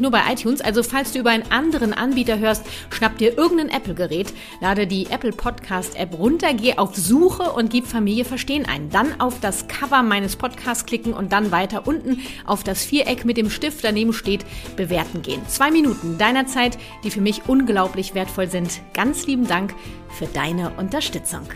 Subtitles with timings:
[0.00, 0.60] wirklich nur bei iTunes.
[0.60, 5.32] Also falls du über einen anderen Anbieter hörst, schnapp dir irgendein Apple-Gerät, lade die Apple
[5.32, 8.90] Podcast-App runter, geh auf Suche und gib Familie Verstehen ein.
[8.90, 13.36] Dann auf das Cover meines Podcasts klicken und dann weiter unten auf das Viereck mit
[13.36, 14.44] dem Stift daneben steht,
[14.76, 15.42] bewerten gehen.
[15.48, 18.80] Zwei Minuten deiner Zeit, die für mich unglaublich wertvoll sind.
[18.94, 19.74] Ganz lieben Dank
[20.18, 21.46] für deine Unterstützung.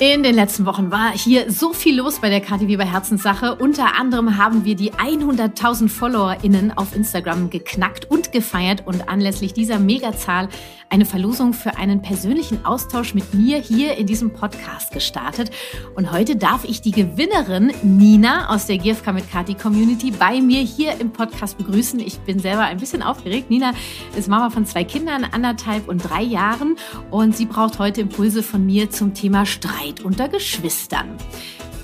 [0.00, 3.56] In den letzten Wochen war hier so viel los bei der Kathi Weber Herzenssache.
[3.56, 9.80] Unter anderem haben wir die 100.000 FollowerInnen auf Instagram geknackt und gefeiert und anlässlich dieser
[9.80, 10.50] Megazahl
[10.88, 15.50] eine Verlosung für einen persönlichen Austausch mit mir hier in diesem Podcast gestartet.
[15.96, 20.60] Und heute darf ich die Gewinnerin Nina aus der GFK mit Kati Community bei mir
[20.60, 21.98] hier im Podcast begrüßen.
[21.98, 23.50] Ich bin selber ein bisschen aufgeregt.
[23.50, 23.72] Nina
[24.16, 26.76] ist Mama von zwei Kindern, anderthalb und drei Jahren.
[27.10, 31.16] Und sie braucht heute Impulse von mir zum Thema Streit unter Geschwistern.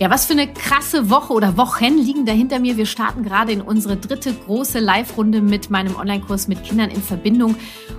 [0.00, 2.76] Ja, was für eine krasse Woche oder Wochen liegen da hinter mir.
[2.76, 7.54] Wir starten gerade in unsere dritte große Live-Runde mit meinem Online-Kurs mit Kindern in Verbindung.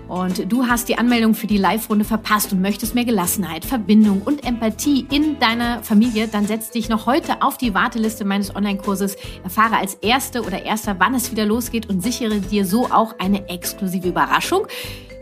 [0.09, 4.45] Und du hast die Anmeldung für die Live-Runde verpasst und möchtest mehr Gelassenheit, Verbindung und
[4.45, 9.15] Empathie in deiner Familie, dann setz dich noch heute auf die Warteliste meines Online-Kurses.
[9.43, 13.47] Erfahre als Erste oder Erster, wann es wieder losgeht und sichere dir so auch eine
[13.47, 14.67] exklusive Überraschung.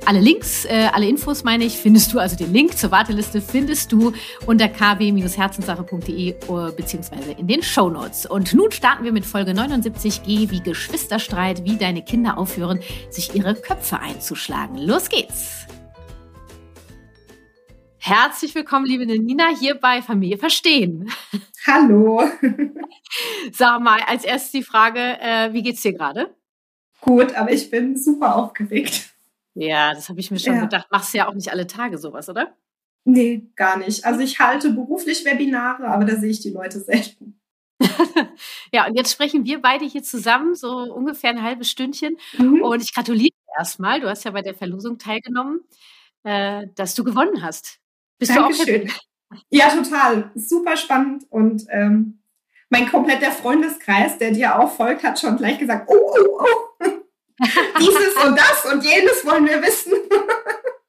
[0.05, 3.89] Alle Links, äh, alle Infos meine ich, findest du, also den Link zur Warteliste findest
[3.93, 4.11] du
[4.45, 8.25] unter kw-herzenssache.de äh, beziehungsweise in den Show Notes.
[8.25, 13.55] Und nun starten wir mit Folge 79G wie Geschwisterstreit, wie deine Kinder aufhören, sich ihre
[13.55, 14.77] Köpfe einzuschlagen.
[14.77, 15.67] Los geht's!
[17.97, 21.09] Herzlich willkommen, liebe Nina, hier bei Familie Verstehen.
[21.65, 22.21] Hallo.
[23.53, 26.35] Sag mal, als erstes die Frage, äh, wie geht's dir gerade?
[26.99, 29.12] Gut, aber ich bin super aufgeregt.
[29.55, 30.61] Ja, das habe ich mir schon ja.
[30.61, 30.87] gedacht.
[30.91, 32.55] Machst du ja auch nicht alle Tage sowas, oder?
[33.05, 34.05] Nee, gar nicht.
[34.05, 37.39] Also ich halte beruflich Webinare, aber da sehe ich die Leute selten.
[38.71, 42.17] ja, und jetzt sprechen wir beide hier zusammen, so ungefähr ein halbes Stündchen.
[42.37, 42.61] Mhm.
[42.61, 43.99] Und ich gratuliere erstmal.
[43.99, 45.61] Du hast ja bei der Verlosung teilgenommen,
[46.23, 47.79] äh, dass du gewonnen hast.
[48.19, 48.87] Bist Dankeschön.
[48.87, 50.31] du auch Ja, total.
[50.35, 51.25] Super spannend.
[51.29, 52.19] Und ähm,
[52.69, 56.72] mein kompletter Freundeskreis, der dir auch folgt, hat schon gleich gesagt, oh, oh, oh.
[57.79, 59.93] Dieses und das und jenes wollen wir wissen.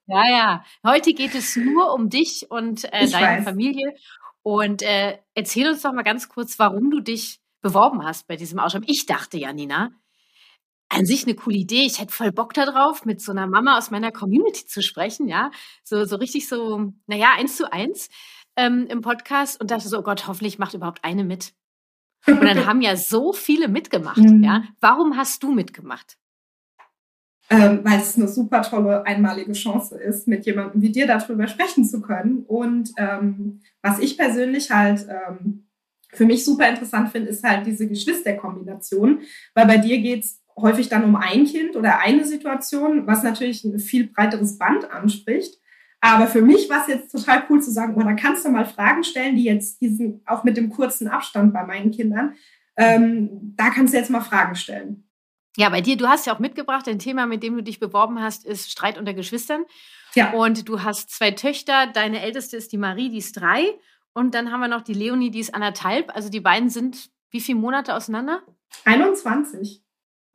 [0.07, 0.65] Ja, ja.
[0.87, 3.45] Heute geht es nur um dich und äh, deine weiß.
[3.45, 3.95] Familie.
[4.43, 8.59] Und äh, erzähl uns doch mal ganz kurz, warum du dich beworben hast bei diesem
[8.59, 8.87] Ausschreiben.
[8.87, 9.93] Ich dachte ja, Nina,
[10.91, 11.87] an sich eine coole Idee.
[11.87, 15.51] Ich hätte voll Bock darauf, mit so einer Mama aus meiner Community zu sprechen, ja.
[15.83, 18.11] So, so richtig so, naja, eins zu eins
[18.57, 21.55] ähm, im Podcast und dachte so, oh Gott, hoffentlich macht überhaupt eine mit.
[22.27, 24.45] Und dann haben ja so viele mitgemacht, mhm.
[24.45, 24.65] ja.
[24.81, 26.19] Warum hast du mitgemacht?
[27.51, 31.85] Ähm, weil es eine super tolle einmalige Chance ist, mit jemandem wie dir darüber sprechen
[31.85, 32.45] zu können.
[32.47, 35.67] Und ähm, was ich persönlich halt ähm,
[36.13, 39.21] für mich super interessant finde, ist halt diese Geschwisterkombination,
[39.55, 43.79] weil bei dir geht's häufig dann um ein Kind oder eine Situation, was natürlich ein
[43.79, 45.59] viel breiteres Band anspricht.
[46.01, 48.67] Aber für mich war es jetzt total cool zu sagen, oh, da kannst du mal
[48.67, 52.35] Fragen stellen, die jetzt diesen, auch mit dem kurzen Abstand bei meinen Kindern,
[52.77, 55.04] ähm, da kannst du jetzt mal Fragen stellen.
[55.57, 58.21] Ja, bei dir, du hast ja auch mitgebracht, ein Thema, mit dem du dich beworben
[58.21, 59.65] hast, ist Streit unter Geschwistern.
[60.15, 60.33] Ja.
[60.33, 61.87] Und du hast zwei Töchter.
[61.87, 63.79] Deine älteste ist die Marie, die ist drei.
[64.13, 66.15] Und dann haben wir noch die Leonie, die ist anderthalb.
[66.15, 68.43] Also die beiden sind wie viele Monate auseinander?
[68.85, 69.83] 21.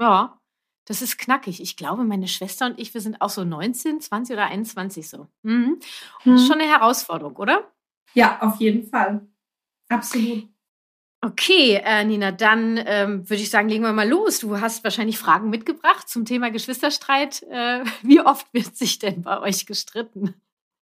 [0.01, 0.37] Ja,
[0.85, 1.61] das ist knackig.
[1.61, 5.27] Ich glaube, meine Schwester und ich, wir sind auch so 19, 20 oder 21 so.
[5.43, 5.79] Mhm.
[6.25, 7.71] Das ist schon eine Herausforderung, oder?
[8.13, 9.25] Ja, auf jeden Fall.
[9.87, 10.49] Absolut.
[11.21, 14.39] Okay, äh, Nina, dann ähm, würde ich sagen, legen wir mal los.
[14.39, 17.43] Du hast wahrscheinlich Fragen mitgebracht zum Thema Geschwisterstreit.
[17.49, 20.35] Äh, wie oft wird sich denn bei euch gestritten?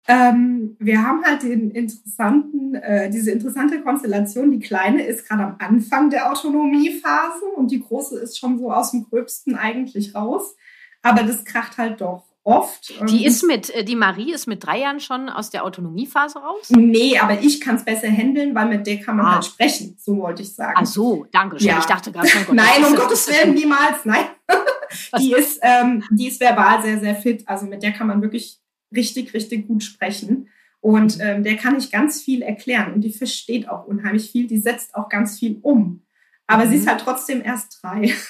[0.08, 4.52] Ähm, wir haben halt den interessanten, äh, diese interessante Konstellation.
[4.52, 8.92] Die kleine ist gerade am Anfang der Autonomiephase und die große ist schon so aus
[8.92, 10.56] dem Gröbsten eigentlich raus.
[11.02, 12.94] Aber das kracht halt doch oft.
[13.10, 16.70] Die ist mit, äh, die Marie ist mit drei Jahren schon aus der Autonomiephase raus?
[16.70, 19.34] Nee, aber ich kann es besser handeln, weil mit der kann man ah.
[19.36, 20.76] halt sprechen, so wollte ich sagen.
[20.78, 21.70] Ach so, danke schön.
[21.70, 21.80] Ja.
[21.80, 24.26] Ich dachte gerade Gott, Nein, um Gottes Willen, niemals, nein.
[25.20, 27.44] die ist, ähm, die ist verbal sehr, sehr fit.
[27.48, 28.60] Also mit der kann man wirklich
[28.96, 30.50] richtig, richtig gut sprechen.
[30.80, 34.46] Und ähm, der kann ich ganz viel erklären und die versteht auch unheimlich viel.
[34.46, 36.04] Die setzt auch ganz viel um.
[36.46, 36.70] Aber mhm.
[36.70, 36.90] sie ist mhm.
[36.90, 38.14] halt trotzdem erst drei.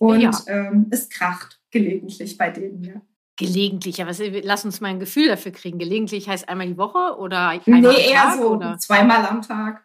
[0.00, 0.30] Und ja.
[0.46, 3.02] ähm, es kracht gelegentlich bei denen, ja.
[3.36, 4.12] Gelegentlich, aber
[4.44, 5.78] lass uns mal ein Gefühl dafür kriegen.
[5.78, 8.08] Gelegentlich heißt einmal die Woche oder einmal nee, am Tag?
[8.08, 8.78] eher so oder?
[8.78, 9.84] zweimal am Tag.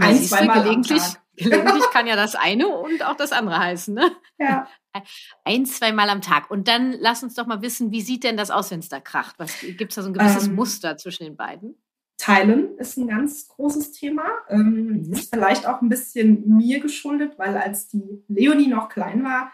[0.00, 1.20] Ein, zweimal gelegentlich, am Tag.
[1.36, 4.10] Gelegentlich kann ja das eine und auch das andere heißen, ne?
[4.38, 4.66] Ja.
[5.44, 6.50] Ein, zweimal am Tag.
[6.50, 8.98] Und dann lass uns doch mal wissen, wie sieht denn das aus, wenn es da
[8.98, 9.36] kracht?
[9.78, 11.80] Gibt es da so ein gewisses ähm, Muster zwischen den beiden?
[12.18, 14.24] Teilen ist ein ganz großes Thema.
[14.48, 15.12] Ähm, mhm.
[15.12, 19.52] Ist vielleicht auch ein bisschen mir geschuldet, weil als die Leonie noch klein war,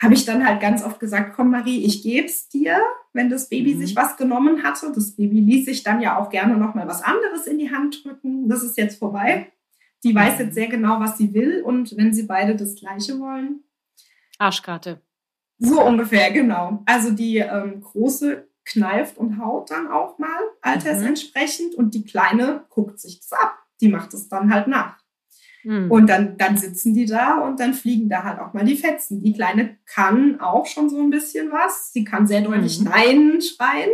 [0.00, 2.80] habe ich dann halt ganz oft gesagt, komm Marie, ich gebe es dir,
[3.12, 3.80] wenn das Baby mhm.
[3.80, 4.90] sich was genommen hatte.
[4.94, 8.04] Das Baby ließ sich dann ja auch gerne noch mal was anderes in die Hand
[8.04, 8.48] drücken.
[8.48, 9.52] Das ist jetzt vorbei.
[10.02, 13.62] Die weiß jetzt sehr genau, was sie will und wenn sie beide das Gleiche wollen.
[14.38, 15.02] Arschkarte.
[15.58, 16.82] So ungefähr, genau.
[16.86, 21.78] Also die ähm, große kneift und haut dann auch mal altersentsprechend mhm.
[21.78, 23.58] und die kleine guckt sich das ab.
[23.82, 24.99] Die macht es dann halt nach.
[25.64, 25.90] Mhm.
[25.90, 29.22] Und dann, dann sitzen die da und dann fliegen da halt auch mal die Fetzen.
[29.22, 31.92] Die Kleine kann auch schon so ein bisschen was.
[31.92, 32.84] Sie kann sehr deutlich mhm.
[32.86, 33.90] Nein schreien.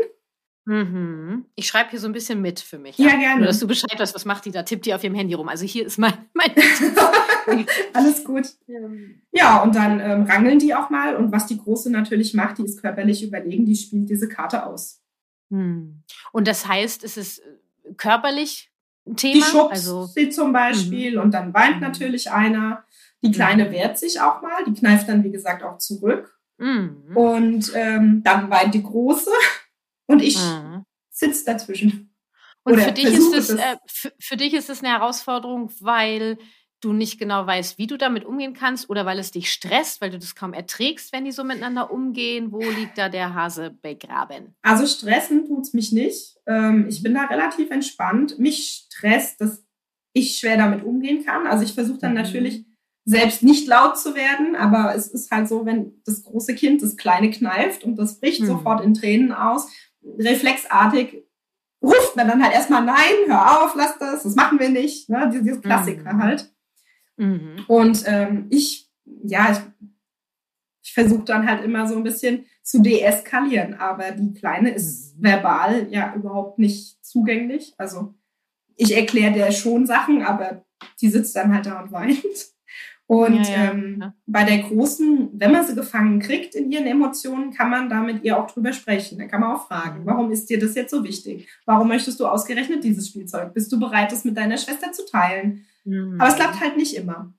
[0.66, 1.44] Mhm.
[1.54, 2.98] Ich schreibe hier so ein bisschen mit für mich.
[2.98, 3.38] Ja, ja gerne.
[3.38, 4.64] Nur, dass du Bescheid weißt, was macht die da?
[4.64, 5.48] Tippt die auf ihrem Handy rum.
[5.48, 6.50] Also hier ist mein, mein
[7.92, 8.46] Alles gut.
[9.30, 11.14] Ja, und dann ähm, rangeln die auch mal.
[11.14, 15.00] Und was die Große natürlich macht, die ist körperlich überlegen, die spielt diese Karte aus.
[15.50, 16.02] Hm.
[16.32, 18.72] Und das heißt, es ist äh, körperlich
[19.14, 19.34] Thema?
[19.34, 21.22] Die schubst also, sie zum Beispiel mhm.
[21.22, 22.84] und dann weint natürlich einer.
[23.22, 23.72] Die Kleine mhm.
[23.72, 26.38] wehrt sich auch mal, die kneift dann, wie gesagt, auch zurück.
[26.58, 27.12] Mhm.
[27.14, 29.30] Und ähm, dann weint die Große
[30.06, 30.38] und ich
[31.10, 32.14] sitze dazwischen.
[32.62, 36.36] Und für dich, ist das, äh, für, für, dich ist das eine Herausforderung, weil
[36.86, 40.10] du nicht genau weißt, wie du damit umgehen kannst oder weil es dich stresst, weil
[40.10, 42.52] du das kaum erträgst, wenn die so miteinander umgehen.
[42.52, 44.54] Wo liegt da der Hase begraben?
[44.62, 46.36] Also stressen tut es mich nicht.
[46.46, 48.38] Ähm, ich bin da relativ entspannt.
[48.38, 49.64] Mich stresst, dass
[50.12, 51.46] ich schwer damit umgehen kann.
[51.46, 52.18] Also ich versuche dann mhm.
[52.18, 52.64] natürlich
[53.04, 56.96] selbst nicht laut zu werden, aber es ist halt so, wenn das große Kind das
[56.96, 58.46] kleine kneift und das bricht mhm.
[58.46, 59.68] sofort in Tränen aus,
[60.18, 61.24] reflexartig
[61.82, 65.08] ruft man dann halt erstmal nein, hör auf, lass das, das machen wir nicht.
[65.08, 65.30] Ne?
[65.32, 66.22] Diese Klassiker mhm.
[66.22, 66.52] halt.
[67.16, 67.64] Mhm.
[67.68, 69.58] Und ähm, ich, ja, ich,
[70.82, 75.22] ich versuche dann halt immer so ein bisschen zu deeskalieren, aber die Kleine ist mhm.
[75.22, 77.74] verbal ja überhaupt nicht zugänglich.
[77.78, 78.14] Also
[78.76, 80.64] ich erkläre der schon Sachen, aber
[81.00, 82.22] die sitzt dann halt da und weint.
[83.08, 84.14] Und ja, ja, ähm, ja.
[84.26, 88.24] bei der Großen, wenn man sie gefangen kriegt in ihren Emotionen, kann man da mit
[88.24, 89.18] ihr auch drüber sprechen.
[89.18, 90.06] Da kann man auch fragen, mhm.
[90.06, 91.48] warum ist dir das jetzt so wichtig?
[91.66, 93.54] Warum möchtest du ausgerechnet dieses Spielzeug?
[93.54, 95.66] Bist du bereit, das mit deiner Schwester zu teilen?
[95.86, 96.20] Mhm.
[96.20, 97.32] Aber es klappt halt nicht immer.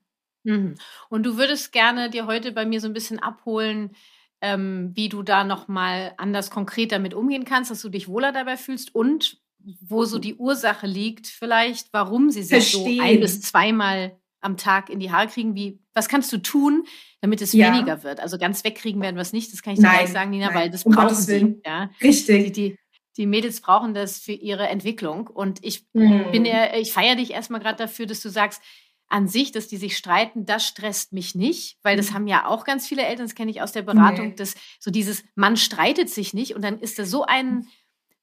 [0.44, 0.74] Mhm.
[1.08, 3.94] Und du würdest gerne dir heute bei mir so ein bisschen abholen,
[4.40, 8.56] ähm, wie du da nochmal anders konkret damit umgehen kannst, dass du dich wohler dabei
[8.56, 9.40] fühlst und
[9.80, 12.96] wo so die Ursache liegt, vielleicht, warum sie sich Verstehen.
[12.96, 15.56] so ein bis zweimal am Tag in die Haare kriegen.
[15.56, 16.84] Wie, was kannst du tun,
[17.20, 17.72] damit es ja.
[17.72, 18.20] weniger wird?
[18.20, 20.54] Also ganz wegkriegen werden wir es nicht, das kann ich dir gleich sagen, Nina, nein,
[20.54, 21.60] weil das um brauchen sie.
[21.66, 21.90] Ja.
[22.00, 22.44] Richtig.
[22.44, 22.78] Die, die,
[23.18, 25.26] die Mädels brauchen das für ihre Entwicklung.
[25.26, 26.30] Und ich mhm.
[26.30, 28.62] bin ja, ich feiere dich erstmal gerade dafür, dass du sagst,
[29.08, 32.14] an sich, dass die sich streiten, das stresst mich nicht, weil das mhm.
[32.14, 34.34] haben ja auch ganz viele Eltern, das kenne ich aus der Beratung, nee.
[34.34, 37.66] dass so dieses Mann streitet sich nicht und dann ist da so ein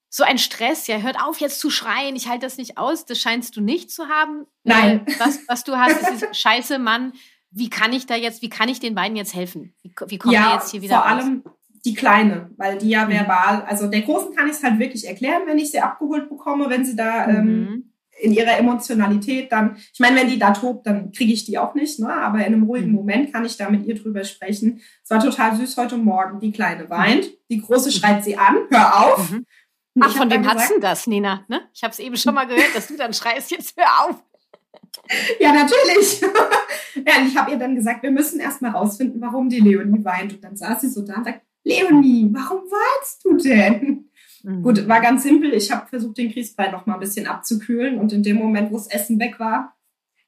[0.08, 3.20] so ein Stress, ja, hört auf jetzt zu schreien, ich halte das nicht aus, das
[3.20, 4.46] scheinst du nicht zu haben.
[4.64, 5.06] Nein.
[5.06, 7.12] Äh, was, was du hast, ist dieses scheiße Mann,
[7.52, 9.76] wie kann ich da jetzt, wie kann ich den beiden jetzt helfen?
[9.82, 11.24] Wie, wie kommen ja, wir jetzt hier wieder vor raus?
[11.24, 11.44] allem
[11.86, 13.12] die Kleine, weil die ja mhm.
[13.12, 16.70] verbal, also der Großen kann ich es halt wirklich erklären, wenn ich sie abgeholt bekomme,
[16.70, 17.36] wenn sie da mhm.
[17.36, 21.58] ähm, in ihrer Emotionalität dann, ich meine, wenn die da tobt, dann kriege ich die
[21.58, 22.12] auch nicht, ne?
[22.12, 22.96] aber in einem ruhigen mhm.
[22.96, 24.82] Moment kann ich da mit ihr drüber sprechen.
[25.04, 26.40] Es war total süß heute Morgen.
[26.40, 29.32] Die Kleine weint, die Große schreit sie an, hör auf.
[29.32, 29.46] Mhm.
[30.00, 31.46] Ach, von wem hast du das, Nina?
[31.48, 31.62] Ne?
[31.74, 34.24] Ich habe es eben schon mal gehört, dass du dann schreist, jetzt hör auf.
[35.40, 36.22] Ja, natürlich.
[36.96, 40.34] ja, ich habe ihr dann gesagt, wir müssen erst mal rausfinden, warum die Leonie weint.
[40.34, 44.10] Und dann saß sie so da und sagt, Leonie, warum weinst du denn?
[44.44, 44.62] Mhm.
[44.62, 45.54] Gut, war ganz simpel.
[45.54, 47.98] Ich habe versucht, den Kriegsbein noch mal ein bisschen abzukühlen.
[47.98, 49.76] Und in dem Moment, wo das Essen weg war,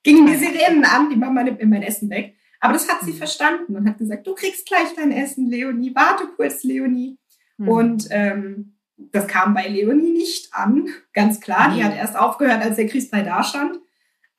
[0.04, 1.10] gingen die Sirenen an.
[1.10, 2.36] Die Mama nimmt mir mein Essen weg.
[2.60, 3.18] Aber das hat sie mhm.
[3.18, 5.94] verstanden und hat gesagt, du kriegst gleich dein Essen, Leonie.
[5.94, 7.20] Warte kurz, Leonie.
[7.58, 7.70] Mhm.
[7.70, 11.72] Und ähm, das kam bei Leonie nicht an, ganz klar.
[11.76, 13.80] Die hat erst aufgehört, als der Kriegsbrei da stand.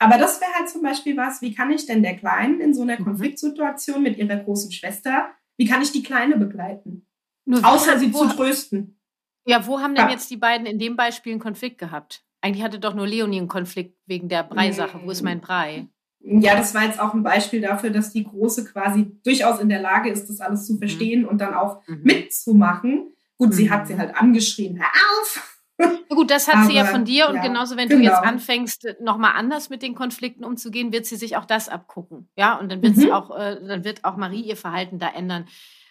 [0.01, 2.83] Aber das wäre halt zum Beispiel was, wie kann ich denn der Kleinen in so
[2.83, 3.05] einer mhm.
[3.05, 7.07] Konfliktsituation mit ihrer großen Schwester Wie kann ich die Kleine begleiten?
[7.45, 8.99] Nur Außer sie zu trösten.
[9.45, 10.11] Ja, wo haben denn ja.
[10.11, 12.25] jetzt die beiden in dem Beispiel einen Konflikt gehabt?
[12.41, 15.01] Eigentlich hatte doch nur Leonie einen Konflikt wegen der Breisache.
[15.03, 15.89] Wo ist mein Brei?
[16.21, 19.81] Ja, das war jetzt auch ein Beispiel dafür, dass die Große quasi durchaus in der
[19.81, 20.79] Lage ist, das alles zu mhm.
[20.79, 21.29] verstehen mhm.
[21.29, 22.03] und dann auch mhm.
[22.03, 23.13] mitzumachen.
[23.37, 23.53] Gut, mhm.
[23.53, 25.58] sie hat sie halt angeschrien, hör auf!
[25.79, 28.01] Na gut, das hat Aber, sie ja von dir und ja, genauso, wenn genau.
[28.01, 32.29] du jetzt anfängst, nochmal anders mit den Konflikten umzugehen, wird sie sich auch das abgucken.
[32.37, 33.13] Ja, und dann wird sie mhm.
[33.13, 35.47] auch, äh, dann wird auch Marie ihr Verhalten da ändern.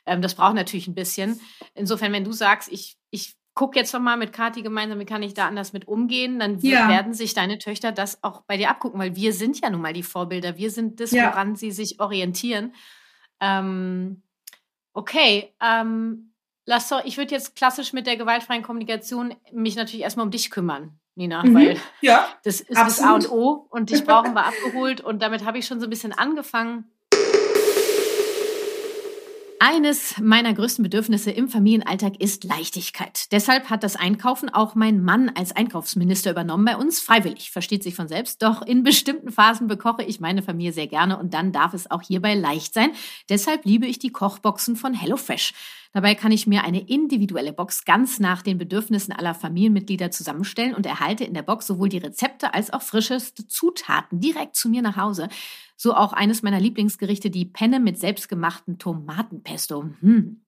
[0.06, 1.40] Ähm, das braucht natürlich ein bisschen.
[1.74, 5.24] Insofern, wenn du sagst, ich, ich guck jetzt noch mal mit Kathi gemeinsam, wie kann
[5.24, 6.90] ich da anders mit umgehen, dann ja.
[6.90, 9.94] werden sich deine Töchter das auch bei dir abgucken, weil wir sind ja nun mal
[9.94, 11.32] die Vorbilder, wir sind das, ja.
[11.32, 12.76] woran sie sich orientieren.
[13.40, 14.22] Ähm,
[14.94, 16.34] okay, ähm,
[16.68, 20.52] lass doch, ich würde jetzt klassisch mit der gewaltfreien Kommunikation mich natürlich erstmal um dich
[20.52, 21.00] kümmern.
[21.16, 21.56] Nina, mhm.
[21.56, 22.88] weil ja, das ist absolut.
[22.88, 25.88] das A und O und dich brauchen wir abgeholt und damit habe ich schon so
[25.88, 26.92] ein bisschen angefangen.
[29.60, 33.32] Eines meiner größten Bedürfnisse im Familienalltag ist Leichtigkeit.
[33.32, 37.96] Deshalb hat das Einkaufen auch mein Mann als Einkaufsminister übernommen bei uns, freiwillig, versteht sich
[37.96, 38.44] von selbst.
[38.44, 42.04] Doch in bestimmten Phasen bekoche ich meine Familie sehr gerne und dann darf es auch
[42.04, 42.92] hierbei leicht sein.
[43.30, 45.54] Deshalb liebe ich die Kochboxen von HelloFresh.
[45.94, 50.86] Dabei kann ich mir eine individuelle Box ganz nach den Bedürfnissen aller Familienmitglieder zusammenstellen und
[50.86, 54.98] erhalte in der Box sowohl die Rezepte als auch frischeste Zutaten direkt zu mir nach
[54.98, 55.30] Hause.
[55.78, 59.92] So auch eines meiner Lieblingsgerichte, die Penne mit selbstgemachten Tomatenpesto.
[60.02, 60.42] Hm.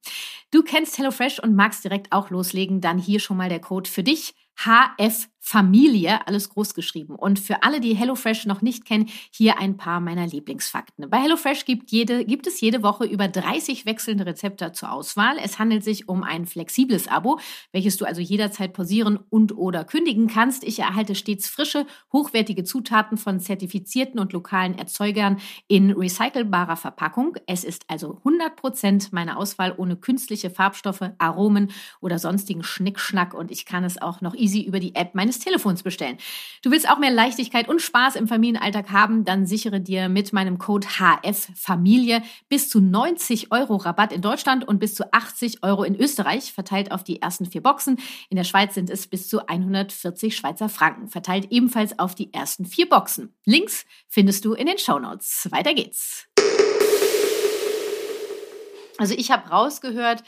[0.51, 4.03] Du kennst HelloFresh und magst direkt auch loslegen, dann hier schon mal der Code für
[4.03, 4.33] dich.
[4.57, 7.15] HF Familie, alles groß geschrieben.
[7.15, 11.10] Und für alle, die HelloFresh noch nicht kennen, hier ein paar meiner Lieblingsfakten.
[11.10, 15.38] Bei HelloFresh gibt, jede, gibt es jede Woche über 30 wechselnde Rezepte zur Auswahl.
[15.41, 17.39] Es handelt sich um ein flexibles Abo,
[17.72, 20.63] welches du also jederzeit pausieren und oder kündigen kannst.
[20.63, 27.38] Ich erhalte stets frische, hochwertige Zutaten von zertifizierten und lokalen Erzeugern in recycelbarer Verpackung.
[27.48, 33.65] Es ist also 100% meine Auswahl ohne künstliche Farbstoffe, Aromen oder sonstigen Schnickschnack und ich
[33.65, 36.17] kann es auch noch easy über die App meines Telefons bestellen.
[36.63, 40.57] Du willst auch mehr Leichtigkeit und Spaß im Familienalltag haben, dann sichere dir mit meinem
[40.57, 45.83] Code HF Familie bis zu 90 Euro Rabatt in Deutschland und bis zu 80 Euro
[45.83, 48.00] in Österreich, verteilt auf die ersten vier Boxen.
[48.29, 52.65] In der Schweiz sind es bis zu 140 Schweizer Franken, verteilt ebenfalls auf die ersten
[52.65, 53.36] vier Boxen.
[53.45, 55.48] Links findest du in den Show Notes.
[55.51, 56.27] Weiter geht's.
[58.98, 60.24] Also ich habe rausgehört,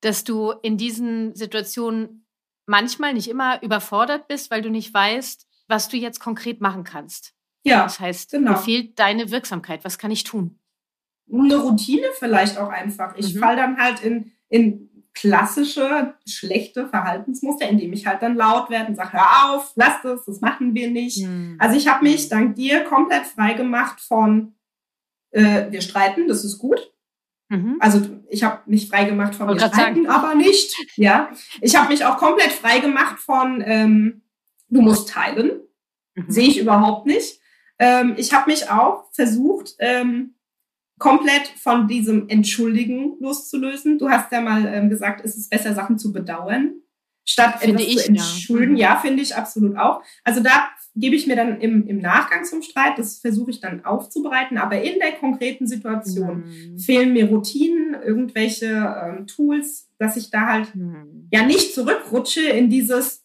[0.00, 2.27] dass du in diesen Situationen
[2.68, 7.34] manchmal, nicht immer, überfordert bist, weil du nicht weißt, was du jetzt konkret machen kannst.
[7.64, 7.82] Ja.
[7.82, 8.52] Das heißt, genau.
[8.52, 9.84] mir fehlt deine Wirksamkeit.
[9.84, 10.58] Was kann ich tun?
[11.32, 13.14] Eine Routine vielleicht auch einfach.
[13.16, 13.40] Ich mhm.
[13.40, 18.94] falle dann halt in, in klassische, schlechte Verhaltensmuster, indem ich halt dann laut werde und
[18.94, 21.26] sage, hör auf, lass das, das machen wir nicht.
[21.26, 21.56] Mhm.
[21.58, 24.54] Also ich habe mich dank dir komplett frei gemacht von,
[25.30, 26.92] äh, wir streiten, das ist gut.
[27.48, 27.76] Mhm.
[27.80, 30.74] Also ich habe mich frei gemacht von mir streiten, aber nicht.
[30.96, 31.30] Ja,
[31.60, 34.22] ich habe mich auch komplett frei gemacht von ähm,
[34.68, 35.60] du musst teilen.
[36.14, 36.24] Mhm.
[36.28, 37.40] Sehe ich überhaupt nicht.
[37.78, 40.34] Ähm, ich habe mich auch versucht ähm,
[40.98, 43.98] komplett von diesem Entschuldigen loszulösen.
[43.98, 46.82] Du hast ja mal ähm, gesagt, es ist besser Sachen zu bedauern
[47.28, 48.76] statt finde etwas ich, zu entschulden.
[48.76, 50.02] Ja, ja finde ich absolut auch.
[50.24, 53.84] Also da gebe ich mir dann im, im Nachgang zum Streit, das versuche ich dann
[53.84, 56.78] aufzubereiten, aber in der konkreten Situation mhm.
[56.78, 61.28] fehlen mir Routinen, irgendwelche ähm, Tools, dass ich da halt mhm.
[61.32, 63.24] ja nicht zurückrutsche in dieses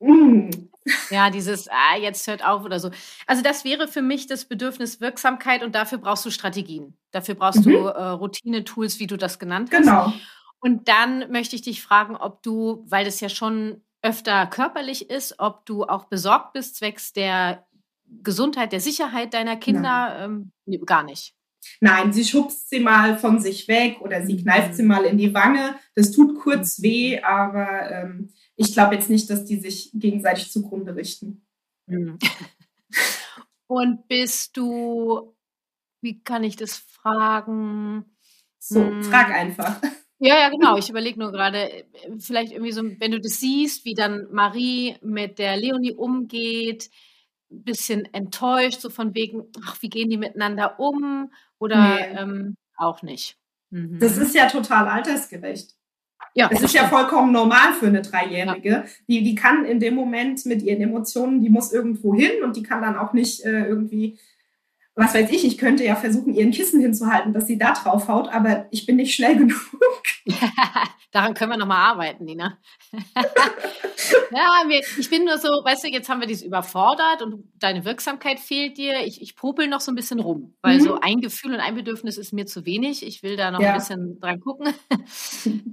[0.00, 0.50] mm.
[1.10, 2.90] Ja, dieses, ah, jetzt hört auf oder so.
[3.26, 6.94] Also das wäre für mich das Bedürfnis Wirksamkeit und dafür brauchst du Strategien.
[7.10, 7.70] Dafür brauchst mhm.
[7.70, 9.80] du äh, Routine-Tools, wie du das genannt hast.
[9.80, 10.12] Genau.
[10.60, 15.38] Und dann möchte ich dich fragen, ob du, weil das ja schon öfter körperlich ist,
[15.38, 17.66] ob du auch besorgt bist zwecks der
[18.22, 20.16] Gesundheit, der Sicherheit deiner Kinder?
[20.20, 20.52] Ähm,
[20.84, 21.34] gar nicht.
[21.80, 24.88] Nein, sie schubst sie mal von sich weg oder sie kneift sie mhm.
[24.88, 25.76] mal in die Wange.
[25.94, 26.82] Das tut kurz mhm.
[26.82, 31.46] weh, aber ähm, ich glaube jetzt nicht, dass die sich gegenseitig zugrunde richten.
[31.86, 32.18] Mhm.
[33.66, 35.34] Und bist du,
[36.02, 38.04] wie kann ich das fragen?
[38.58, 39.02] So, hm.
[39.02, 39.80] frag einfach.
[40.18, 40.76] Ja, ja, genau.
[40.76, 41.84] Ich überlege nur gerade, äh,
[42.18, 46.90] vielleicht irgendwie so, wenn du das siehst, wie dann Marie mit der Leonie umgeht,
[47.50, 51.30] ein bisschen enttäuscht, so von wegen, ach, wie gehen die miteinander um?
[51.58, 52.18] Oder nee.
[52.18, 53.36] ähm, auch nicht.
[53.70, 53.98] Mhm.
[53.98, 55.74] Das ist ja total altersgerecht.
[56.36, 58.68] Ja, es ist ja vollkommen normal für eine Dreijährige.
[58.68, 58.84] Ja.
[59.08, 62.62] Die, die kann in dem Moment mit ihren Emotionen, die muss irgendwo hin und die
[62.62, 64.18] kann dann auch nicht äh, irgendwie
[64.96, 68.28] was weiß ich, ich könnte ja versuchen, ihren Kissen hinzuhalten, dass sie da drauf haut,
[68.28, 69.72] aber ich bin nicht schnell genug.
[71.10, 72.58] Daran können wir nochmal arbeiten, Nina.
[74.30, 74.62] ja,
[74.98, 78.78] ich bin nur so, weißt du, jetzt haben wir dies überfordert und deine Wirksamkeit fehlt
[78.78, 79.04] dir.
[79.04, 80.82] Ich, ich popel noch so ein bisschen rum, weil mhm.
[80.82, 83.04] so ein Gefühl und ein Bedürfnis ist mir zu wenig.
[83.04, 83.70] Ich will da noch ja.
[83.70, 84.74] ein bisschen dran gucken.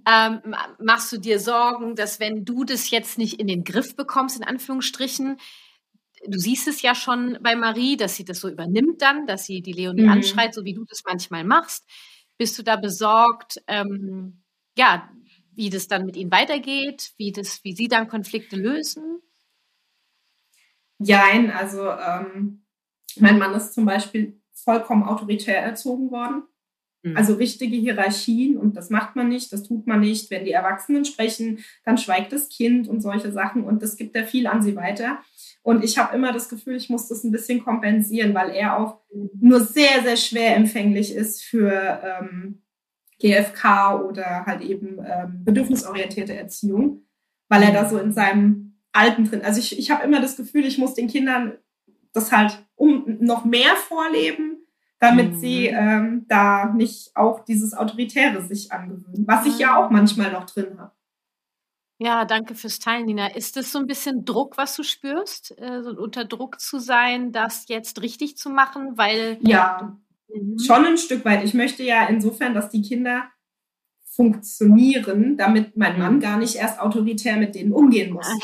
[0.07, 4.37] ähm, machst du dir Sorgen, dass wenn du das jetzt nicht in den Griff bekommst,
[4.37, 5.37] in Anführungsstrichen,
[6.27, 9.61] du siehst es ja schon bei Marie, dass sie das so übernimmt dann, dass sie
[9.61, 10.09] die Leonie mhm.
[10.09, 11.87] anschreit, so wie du das manchmal machst.
[12.37, 14.43] Bist du da besorgt, ähm,
[14.77, 15.09] ja,
[15.53, 19.21] wie das dann mit ihnen weitergeht, wie, das, wie sie dann Konflikte lösen?
[20.99, 22.63] Jein, also ähm,
[23.17, 26.43] mein Mann ist zum Beispiel vollkommen autoritär erzogen worden.
[27.03, 27.17] Mhm.
[27.17, 30.29] Also richtige Hierarchien und das macht man nicht, das tut man nicht.
[30.29, 34.25] Wenn die Erwachsenen sprechen, dann schweigt das Kind und solche Sachen und das gibt er
[34.25, 35.19] viel an sie weiter.
[35.63, 38.99] Und ich habe immer das Gefühl, ich muss das ein bisschen kompensieren, weil er auch
[39.39, 42.63] nur sehr, sehr schwer empfänglich ist für ähm,
[43.19, 47.03] GFK oder halt eben ähm, bedürfnisorientierte Erziehung,
[47.47, 49.41] weil er da so in seinem Alten drin.
[49.43, 51.53] Also ich, ich habe immer das Gefühl, ich muss den Kindern
[52.13, 54.57] das halt um noch mehr vorleben,
[54.99, 55.39] damit mhm.
[55.39, 60.45] sie ähm, da nicht auch dieses Autoritäre sich angewöhnen, was ich ja auch manchmal noch
[60.45, 60.91] drin habe.
[62.03, 63.27] Ja, danke fürs Teilen, Nina.
[63.27, 67.31] Ist das so ein bisschen Druck, was du spürst, äh, so unter Druck zu sein,
[67.31, 68.97] das jetzt richtig zu machen?
[68.97, 70.57] Weil ja, mhm.
[70.57, 71.43] schon ein Stück weit.
[71.43, 73.29] Ich möchte ja insofern, dass die Kinder
[74.15, 76.19] funktionieren, damit mein Mann mhm.
[76.21, 78.27] gar nicht erst autoritär mit denen umgehen muss.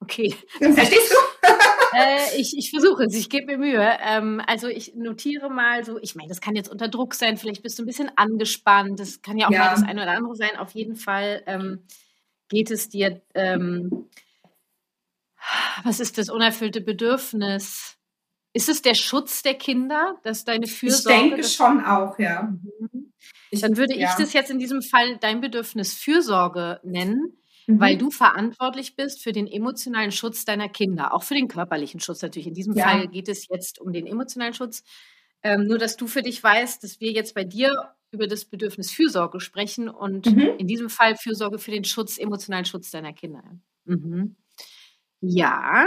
[0.00, 0.34] Okay.
[0.58, 1.48] Verstehst du?
[1.96, 3.90] äh, ich, ich versuche es, ich gebe mir Mühe.
[4.06, 7.62] Ähm, also ich notiere mal so, ich meine, das kann jetzt unter Druck sein, vielleicht
[7.62, 9.60] bist du ein bisschen angespannt, das kann ja auch ja.
[9.60, 10.58] mal das eine oder andere sein.
[10.58, 11.86] Auf jeden Fall ähm,
[12.48, 14.08] geht es dir, ähm,
[15.84, 17.96] was ist das unerfüllte Bedürfnis?
[18.52, 21.24] Ist es der Schutz der Kinder, dass deine Fürsorge?
[21.24, 22.54] Ich denke schon auch, ja.
[22.78, 23.12] Mhm.
[23.50, 24.08] Ich, Dann würde ja.
[24.08, 27.36] ich das jetzt in diesem Fall dein Bedürfnis Fürsorge nennen,
[27.66, 27.80] mhm.
[27.80, 32.22] weil du verantwortlich bist für den emotionalen Schutz deiner Kinder, auch für den körperlichen Schutz
[32.22, 32.46] natürlich.
[32.46, 32.84] In diesem ja.
[32.84, 34.82] Fall geht es jetzt um den emotionalen Schutz.
[35.42, 38.90] Ähm, nur, dass du für dich weißt, dass wir jetzt bei dir über das Bedürfnis
[38.90, 40.54] Fürsorge sprechen und mhm.
[40.58, 43.42] in diesem Fall Fürsorge für den Schutz, emotionalen Schutz deiner Kinder.
[43.84, 44.36] Mhm.
[45.20, 45.86] Ja,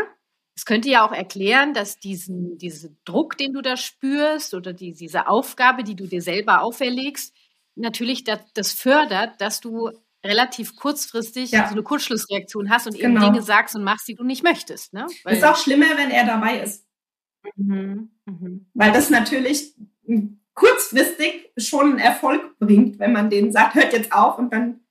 [0.56, 4.94] es könnte ja auch erklären, dass diesen, diesen Druck, den du da spürst oder die,
[4.94, 7.34] diese Aufgabe, die du dir selber auferlegst,
[7.76, 9.92] natürlich das, das fördert, dass du
[10.24, 11.68] relativ kurzfristig ja.
[11.68, 13.22] so eine Kurzschlussreaktion hast und genau.
[13.22, 14.94] eben Dinge sagst und machst, die du nicht möchtest.
[14.94, 15.06] Ne?
[15.24, 16.86] Weil, ist auch schlimmer, wenn er dabei ist.
[17.56, 18.10] Mhm.
[18.26, 18.66] Mhm.
[18.74, 19.76] Weil das natürlich
[20.58, 24.82] kurzfristig schon einen Erfolg bringt, wenn man denen sagt, hört jetzt auf und dann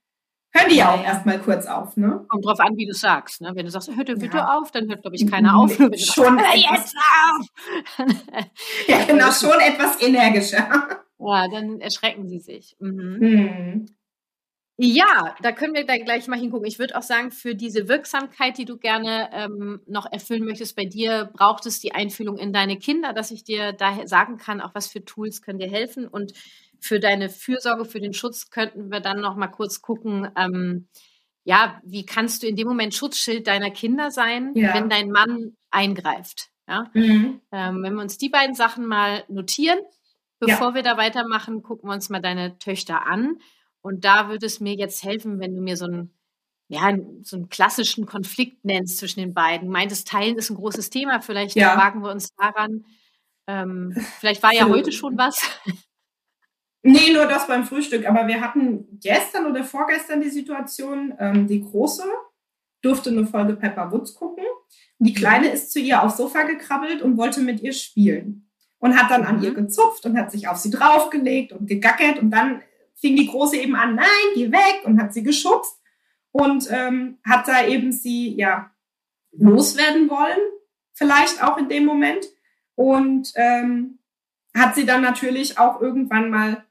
[0.53, 1.97] hören die ja auch erstmal kurz auf.
[1.97, 2.25] Ne?
[2.29, 3.41] Kommt drauf an, wie du sagst.
[3.41, 3.51] Ne?
[3.55, 4.57] Wenn du sagst, hört bitte ja.
[4.57, 5.77] auf, dann hört, glaube ich, keiner auf.
[5.79, 7.47] Nee, schon sagst, jetzt auf!
[8.87, 10.69] ja, genau, schon etwas energischer.
[11.19, 12.77] Ja, dann erschrecken sie sich.
[12.79, 13.19] Mhm.
[13.21, 13.87] Hm.
[14.79, 16.67] Ja, da können wir da gleich mal hingucken.
[16.67, 20.85] Ich würde auch sagen, für diese Wirksamkeit, die du gerne ähm, noch erfüllen möchtest bei
[20.85, 24.75] dir, braucht es die Einfühlung in deine Kinder, dass ich dir da sagen kann, auch
[24.75, 26.07] was für Tools können dir helfen.
[26.07, 26.35] Und
[26.79, 30.89] für deine Fürsorge, für den Schutz könnten wir dann noch mal kurz gucken, ähm,
[31.45, 34.75] ja, wie kannst du in dem Moment Schutzschild deiner Kinder sein, ja.
[34.75, 36.51] wenn dein Mann eingreift?
[36.69, 36.91] Ja?
[36.93, 37.41] Mhm.
[37.51, 39.79] Ähm, wenn wir uns die beiden Sachen mal notieren,
[40.39, 40.75] bevor ja.
[40.75, 43.39] wir da weitermachen, gucken wir uns mal deine Töchter an
[43.87, 46.13] und da würde es mir jetzt helfen, wenn du mir so einen,
[46.67, 49.69] ja, so einen klassischen Konflikt nennst zwischen den beiden.
[49.69, 51.21] Meintest, Teilen ist ein großes Thema.
[51.21, 51.77] Vielleicht ja.
[51.77, 52.85] wagen wir uns daran.
[53.47, 55.41] Ähm, vielleicht war ja heute schon was.
[56.89, 58.07] Nee, nur das beim Frühstück.
[58.09, 62.05] Aber wir hatten gestern oder vorgestern die Situation, ähm, die Große
[62.81, 64.45] durfte eine Folge Pepper Woods gucken.
[65.01, 65.17] Die mhm.
[65.17, 68.49] Kleine ist zu ihr aufs Sofa gekrabbelt und wollte mit ihr spielen.
[68.79, 69.57] Und hat dann an ihr mhm.
[69.57, 72.21] gezupft und hat sich auf sie draufgelegt und gegackert.
[72.21, 72.63] Und dann
[73.01, 75.81] fing die Große eben an, nein, geh weg und hat sie geschubst
[76.33, 78.71] und ähm, hat da eben sie ja
[79.33, 80.39] loswerden wollen,
[80.93, 82.27] vielleicht auch in dem Moment.
[82.75, 83.99] Und ähm,
[84.55, 86.65] hat sie dann natürlich auch irgendwann mal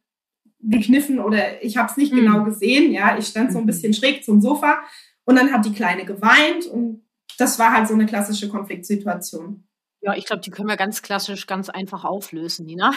[0.60, 2.18] gekniffen oder ich habe es nicht mhm.
[2.18, 2.92] genau gesehen.
[2.92, 3.68] Ja, ich stand so ein mhm.
[3.68, 4.84] bisschen schräg zum Sofa
[5.26, 7.04] und dann hat die Kleine geweint und
[7.38, 9.68] das war halt so eine klassische Konfliktsituation.
[10.02, 12.94] Ja, ich glaube, die können wir ganz klassisch, ganz einfach auflösen, Nina.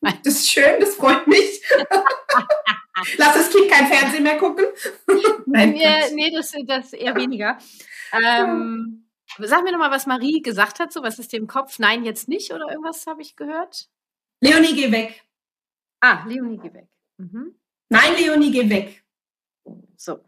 [0.00, 1.62] Das ist schön, das freut mich.
[3.16, 4.66] Lass das Kind kein Fernsehen mehr gucken.
[5.46, 7.58] Nein, nee, nee das, das eher weniger.
[8.12, 9.06] Ähm,
[9.38, 10.92] sag mir nochmal, was Marie gesagt hat.
[10.92, 11.78] So, was ist dir im Kopf?
[11.78, 13.88] Nein, jetzt nicht oder irgendwas habe ich gehört?
[14.40, 15.22] Leonie, geh weg.
[16.00, 16.88] Ah, Leonie, geh weg.
[17.18, 17.54] Mhm.
[17.88, 19.04] Nein, Leonie, geh weg.
[19.96, 20.20] So.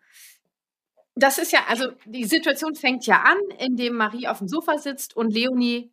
[1.15, 5.15] Das ist ja, also die Situation fängt ja an, indem Marie auf dem Sofa sitzt
[5.15, 5.93] und Leonie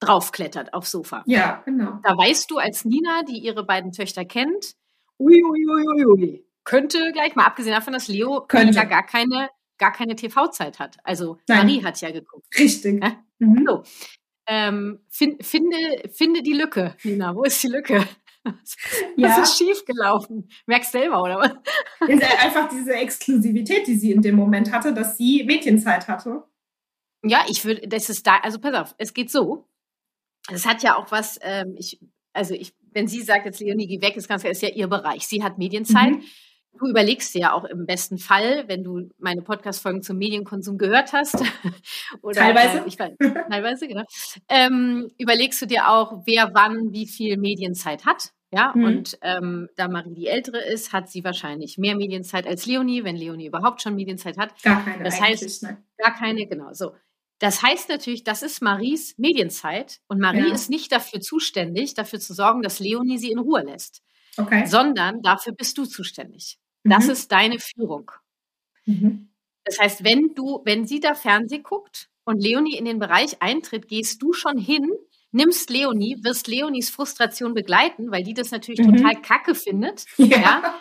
[0.00, 1.24] draufklettert aufs Sofa.
[1.26, 2.00] Ja, genau.
[2.02, 4.74] Da weißt du als Nina, die ihre beiden Töchter kennt,
[5.18, 8.74] ui, ui, ui, ui, könnte gleich mal, abgesehen davon, dass Leo Könnte.
[8.76, 9.48] ja gar keine,
[9.78, 10.96] gar keine TV-Zeit hat.
[11.04, 11.58] Also Nein.
[11.66, 12.46] Marie hat ja geguckt.
[12.58, 13.02] Richtig.
[13.02, 13.16] Ja?
[13.38, 13.64] Mhm.
[13.66, 13.82] So.
[14.48, 15.76] Ähm, fin, finde,
[16.12, 17.34] finde die Lücke, Nina.
[17.34, 18.06] Wo ist die Lücke?
[18.44, 18.76] Was,
[19.16, 19.42] Ja.
[19.42, 20.48] ist schief gelaufen?
[20.66, 22.08] Merkst selber, oder was?
[22.08, 26.44] Ist einfach diese Exklusivität, die sie in dem Moment hatte, dass sie Mädchenzeit hatte.
[27.24, 29.66] Ja, ich würde, das ist da, also pass auf, es geht so.
[30.52, 31.98] Es hat ja auch was, ähm, ich,
[32.32, 34.88] also ich, wenn sie sagt, jetzt Leonie, geh weg, ist ganz klar, ist ja ihr
[34.88, 35.26] Bereich.
[35.26, 36.12] Sie hat Medienzeit.
[36.12, 36.22] Mhm.
[36.78, 41.12] Du überlegst dir ja auch im besten Fall, wenn du meine Podcast-Folgen zum Medienkonsum gehört
[41.12, 41.36] hast.
[42.22, 42.78] oder, Teilweise.
[42.78, 43.12] Äh, ich weiß,
[43.50, 44.02] teilweise, genau.
[44.48, 48.30] Ähm, überlegst du dir auch, wer wann wie viel Medienzeit hat.
[48.52, 48.84] Ja, Mhm.
[48.84, 53.16] und ähm, da Marie die Ältere ist, hat sie wahrscheinlich mehr Medienzeit als Leonie, wenn
[53.16, 54.50] Leonie überhaupt schon Medienzeit hat.
[54.62, 55.78] Gar keine Das heißt- ne?
[55.98, 56.72] Gar keine, genau.
[56.72, 56.92] So.
[57.38, 60.54] Das heißt natürlich, das ist Maries Medienzeit und Marie Ja.
[60.54, 64.02] ist nicht dafür zuständig, dafür zu sorgen, dass Leonie sie in Ruhe lässt,
[64.38, 64.64] Okay.
[64.66, 66.58] sondern dafür bist du zuständig.
[66.84, 67.10] Das Mhm.
[67.10, 68.10] ist deine Führung.
[68.86, 69.28] Mhm.
[69.64, 73.88] Das heißt, wenn du, wenn sie da Fernseh guckt und Leonie in den Bereich eintritt,
[73.88, 74.88] gehst du schon hin,
[75.32, 78.96] nimmst Leonie, wirst Leonies Frustration begleiten, weil die das natürlich Mhm.
[78.96, 80.06] total kacke findet.
[80.18, 80.40] Ja.
[80.40, 80.80] Ja.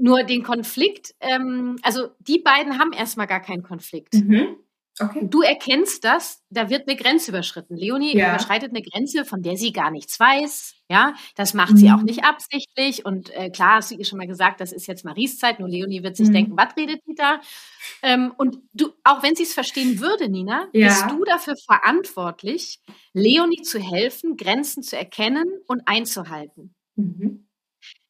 [0.00, 4.14] Nur den Konflikt, ähm, also die beiden haben erstmal gar keinen Konflikt.
[4.14, 4.56] Mhm.
[5.00, 5.20] Okay.
[5.30, 7.76] Du erkennst das, da wird eine Grenze überschritten.
[7.76, 8.30] Leonie Ja.
[8.30, 10.74] überschreitet eine Grenze, von der sie gar nichts weiß.
[10.90, 11.94] Ja, das macht sie Mhm.
[11.94, 13.04] auch nicht absichtlich.
[13.04, 15.68] Und äh, klar hast du ihr schon mal gesagt, das ist jetzt Maries Zeit, nur
[15.68, 16.32] Leonie wird sich Mhm.
[16.32, 17.40] denken, was redet die da?
[18.02, 20.88] Ähm, und du, auch wenn sie es verstehen würde, Nina, Ja.
[20.88, 22.80] bist du dafür verantwortlich,
[23.12, 26.74] Leonie zu helfen, Grenzen zu erkennen und einzuhalten.
[26.96, 27.44] Mhm.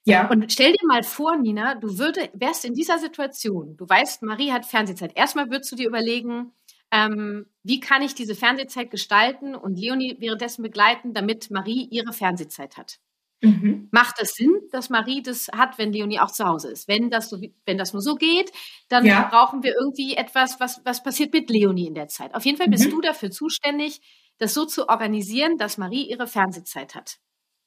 [0.04, 0.28] Ja.
[0.30, 4.52] Und stell dir mal vor, Nina, du würde, wärst in dieser Situation, du weißt, Marie
[4.52, 5.12] hat Fernsehzeit.
[5.14, 6.52] Erstmal würdest du dir überlegen,
[6.90, 12.76] ähm, wie kann ich diese Fernsehzeit gestalten und Leonie währenddessen begleiten, damit Marie ihre Fernsehzeit
[12.76, 12.98] hat.
[13.40, 13.88] Mhm.
[13.92, 16.88] Macht es Sinn, dass Marie das hat, wenn Leonie auch zu Hause ist?
[16.88, 18.50] Wenn das, so, wenn das nur so geht,
[18.88, 19.28] dann Ja.
[19.28, 22.34] brauchen wir irgendwie etwas, was, was passiert mit Leonie in der Zeit.
[22.34, 22.90] Auf jeden Fall bist Mhm.
[22.90, 24.00] du dafür zuständig,
[24.38, 27.18] das so zu organisieren, dass Marie ihre Fernsehzeit hat.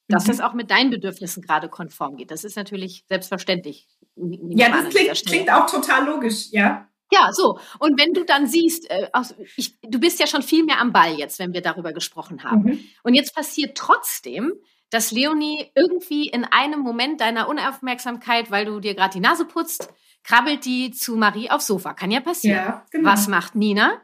[0.10, 0.28] Dass Mhm.
[0.30, 2.32] das auch mit deinen Bedürfnissen gerade konform geht.
[2.32, 3.88] Das ist natürlich selbstverständlich.
[4.18, 6.90] Ja, das klingt, klingt auch total logisch, ja.
[7.13, 7.60] Ja, so.
[7.80, 10.93] Und wenn du dann siehst, äh, aus, ich, du bist ja schon viel mehr am
[10.93, 12.63] Ball jetzt, wenn wir darüber gesprochen haben.
[12.63, 12.80] Mhm.
[13.04, 14.54] Und jetzt passiert trotzdem,
[14.89, 19.89] dass Leonie irgendwie in einem Moment deiner Unaufmerksamkeit, weil du dir gerade die Nase putzt,
[20.24, 21.93] krabbelt die zu Marie aufs Sofa.
[21.93, 22.58] Kann ja passieren.
[22.58, 23.10] Ja, genau.
[23.10, 24.02] Was macht Nina?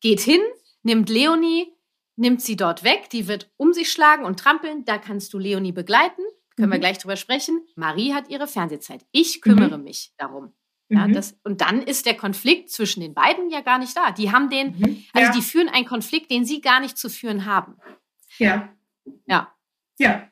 [0.00, 0.40] Geht hin,
[0.82, 1.72] nimmt Leonie,
[2.16, 4.84] nimmt sie dort weg, die wird um sich schlagen und trampeln.
[4.84, 6.22] Da kannst du Leonie begleiten.
[6.56, 6.80] Können wir Mhm.
[6.80, 7.64] gleich drüber sprechen.
[7.76, 9.04] Marie hat ihre Fernsehzeit.
[9.12, 10.54] Ich kümmere mich darum.
[10.88, 11.14] Ja, Mhm.
[11.14, 14.12] das, und dann ist der Konflikt zwischen den beiden ja gar nicht da.
[14.12, 15.04] Die haben den, Mhm.
[15.12, 15.32] also ja.
[15.32, 17.76] die führen einen Konflikt, den sie gar nicht zu führen haben.
[18.38, 18.68] ja.
[19.26, 19.52] Ja,
[19.98, 20.28] Ja.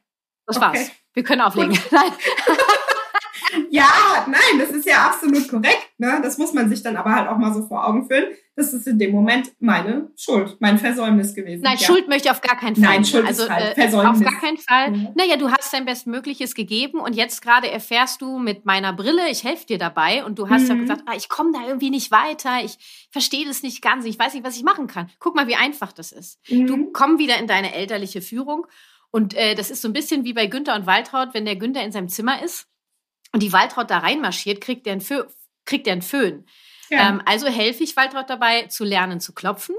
[0.47, 0.67] das Okay.
[0.67, 0.91] war's.
[1.13, 1.77] Wir können auflegen.
[3.71, 3.89] Ja,
[4.27, 5.89] nein, das ist ja absolut korrekt.
[5.99, 6.21] Ne?
[6.23, 8.25] Das muss man sich dann aber halt auch mal so vor Augen führen.
[8.57, 11.63] Das ist in dem Moment meine Schuld, mein Versäumnis gewesen.
[11.63, 11.87] Nein, ja.
[11.87, 12.85] Schuld möchte ich auf gar keinen Fall.
[12.85, 14.25] Nein, Schuld also, äh, Versäumnis.
[14.25, 14.91] Auf gar keinen Fall.
[14.93, 15.09] Mhm.
[15.17, 19.43] Naja, du hast dein Bestmögliches gegeben und jetzt gerade erfährst du mit meiner Brille, ich
[19.43, 20.83] helfe dir dabei und du hast ja Mhm.
[20.83, 22.79] gesagt, ah, ich komme da irgendwie nicht weiter, ich
[23.11, 25.11] verstehe das nicht ganz, ich weiß nicht, was ich machen kann.
[25.19, 26.39] Guck mal, wie einfach das ist.
[26.49, 26.93] Du Mhm.
[26.93, 28.69] komm wieder in deine elterliche Führung
[29.11, 31.83] und äh, das ist so ein bisschen wie bei Günther und Waltraud, wenn der Günther
[31.83, 32.69] in seinem Zimmer ist
[33.33, 35.25] und die Waltraud da reinmarschiert, kriegt der einen, Fö
[35.65, 36.45] kriegt der einen Föhn.
[36.91, 37.09] Ja.
[37.09, 39.75] Ähm, also helfe ich Waltraud dabei, zu lernen zu klopfen.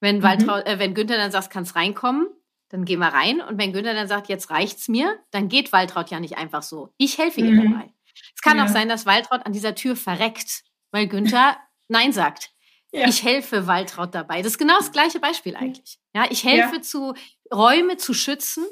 [0.00, 0.22] Wenn, Mhm.
[0.22, 2.26] Waltraud, äh, wenn Günther dann sagt, kannst reinkommen,
[2.70, 3.40] dann gehen wir rein.
[3.40, 6.92] Und wenn Günther dann sagt, jetzt reicht's mir, dann geht Waltraud ja nicht einfach so.
[6.98, 7.72] Ich helfe ihr Mhm.
[7.72, 7.92] dabei.
[8.34, 8.64] Es kann Ja.
[8.64, 11.56] auch sein, dass Waltraud an dieser Tür verreckt, weil Günther
[11.88, 12.50] Nein sagt.
[12.92, 13.06] ja.
[13.08, 14.42] Ich helfe Waltraud dabei.
[14.42, 15.98] Das ist genau das gleiche Beispiel eigentlich.
[16.14, 17.14] Ja, ich helfe zu
[17.52, 18.64] Räume zu schützen.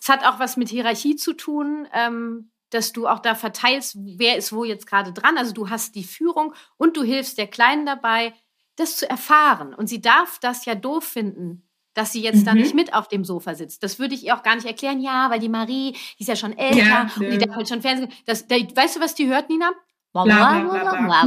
[0.00, 4.36] Es hat auch was mit Hierarchie zu tun, ähm, dass du auch da verteilst, wer
[4.36, 5.38] ist wo jetzt gerade dran.
[5.38, 8.34] Also du hast die Führung und du hilfst der Kleinen dabei,
[8.76, 9.72] das zu erfahren.
[9.74, 12.60] Und sie darf das ja doof finden, dass sie jetzt da Mhm.
[12.60, 13.84] nicht mit auf dem Sofa sitzt.
[13.84, 15.00] Das würde ich ihr auch gar nicht erklären.
[15.00, 17.82] Ja, weil die Marie, die ist ja schon älter Ja, und die darf halt schon
[17.82, 18.10] Fernsehen.
[18.26, 19.70] Das, da, weißt du, was die hört, Nina?
[20.12, 21.24] Blablabla.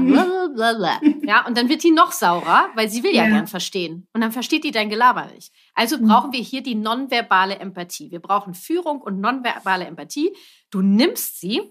[1.25, 3.29] Ja, und dann wird die noch saurer, weil sie will ja, Ja.
[3.29, 4.07] gern verstehen.
[4.13, 5.51] Und dann versteht die dein Gelaber nicht.
[5.73, 6.07] Also Mhm.
[6.07, 8.11] brauchen wir hier die nonverbale Empathie.
[8.11, 10.33] Wir brauchen Führung und nonverbale Empathie.
[10.69, 11.61] Du nimmst sie.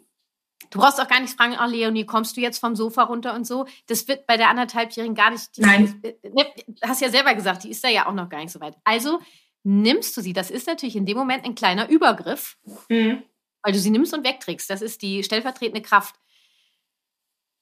[0.70, 3.46] Du brauchst auch gar nicht fragen, oh Leonie, kommst du jetzt vom Sofa runter und
[3.46, 3.66] so.
[3.86, 5.56] Das wird bei der anderthalbjährigen gar nicht.
[5.56, 6.00] Die, Nein.
[6.02, 6.46] äh, ne,
[6.82, 8.74] Hast ja selber gesagt, die ist da ja auch noch gar nicht so weit.
[8.84, 9.20] Also
[9.62, 10.32] nimmst du sie.
[10.32, 12.56] Das ist natürlich in dem Moment ein kleiner Übergriff,
[12.88, 13.22] Mhm.
[13.62, 14.68] weil du sie nimmst und wegträgst.
[14.70, 16.16] Das ist die stellvertretende Kraft.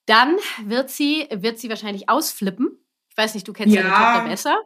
[0.07, 2.79] Dann wird sie, wird sie wahrscheinlich ausflippen.
[3.11, 3.83] Ich weiß nicht, du kennst Ja.
[3.83, 4.59] deine Tochter besser.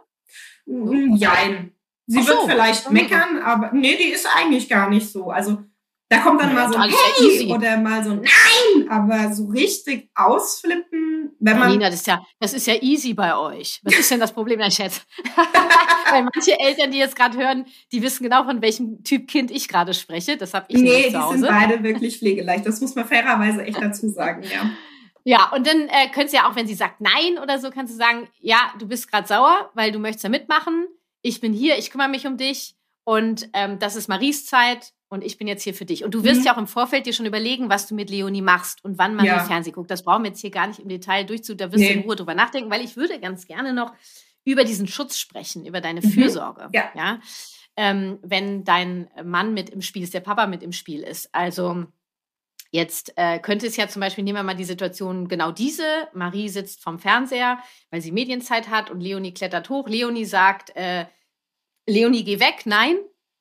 [0.66, 1.16] Mhm.
[1.16, 1.74] Jein.
[2.06, 5.30] Sie so, wird vielleicht meckern, aber nee, die ist eigentlich gar nicht so.
[5.30, 5.62] Also
[6.10, 9.46] da kommt dann ja, mal so ein Hey oder mal so ein Nein, aber so
[9.46, 11.70] richtig ausflippen, wenn man.
[11.70, 13.80] Nina, das ist ja, das ist ja easy bei euch.
[13.82, 15.02] Was ist denn das Problem, mein Schatz?
[16.10, 19.68] Weil manche Eltern, die jetzt gerade hören, die wissen genau, von welchem Typ Kind ich
[19.68, 20.38] gerade spreche.
[20.38, 21.28] Das habe ich nee, nicht zu Hause.
[21.28, 22.64] Nee, die sind beide wirklich pflegeleicht.
[22.64, 24.70] Das muss man fairerweise echt dazu sagen, ja.
[25.24, 27.92] Ja, und dann äh, könntest du ja auch, wenn sie sagt Nein oder so, kannst
[27.92, 30.86] du sagen, ja, du bist gerade sauer, weil du möchtest da mitmachen.
[31.20, 35.24] Ich bin hier, ich kümmere mich um dich und ähm, das ist Maries Zeit und
[35.24, 36.04] ich bin jetzt hier für dich.
[36.04, 36.46] Und du wirst mhm.
[36.46, 39.24] ja auch im Vorfeld dir schon überlegen, was du mit Leonie machst und wann man
[39.24, 39.38] ja.
[39.40, 39.90] Fernsehen guckt.
[39.90, 41.54] Das brauchen wir jetzt hier gar nicht im Detail durchzu.
[41.54, 41.94] Da wirst nee.
[41.94, 43.92] du in Ruhe drüber nachdenken, weil ich würde ganz gerne noch
[44.44, 46.10] über diesen Schutz sprechen, über deine mhm.
[46.10, 46.68] Fürsorge.
[46.72, 46.90] Ja.
[46.94, 47.20] ja?
[47.76, 51.34] Ähm, wenn dein Mann mit im Spiel ist, der Papa mit im Spiel ist.
[51.34, 51.86] Also
[52.70, 55.86] Jetzt äh, könnte es ja zum Beispiel, nehmen wir mal die Situation genau diese.
[56.12, 57.58] Marie sitzt vom Fernseher,
[57.90, 59.88] weil sie Medienzeit hat und Leonie klettert hoch.
[59.88, 61.06] Leonie sagt, äh,
[61.86, 62.66] Leonie, geh weg.
[62.66, 62.98] Nein,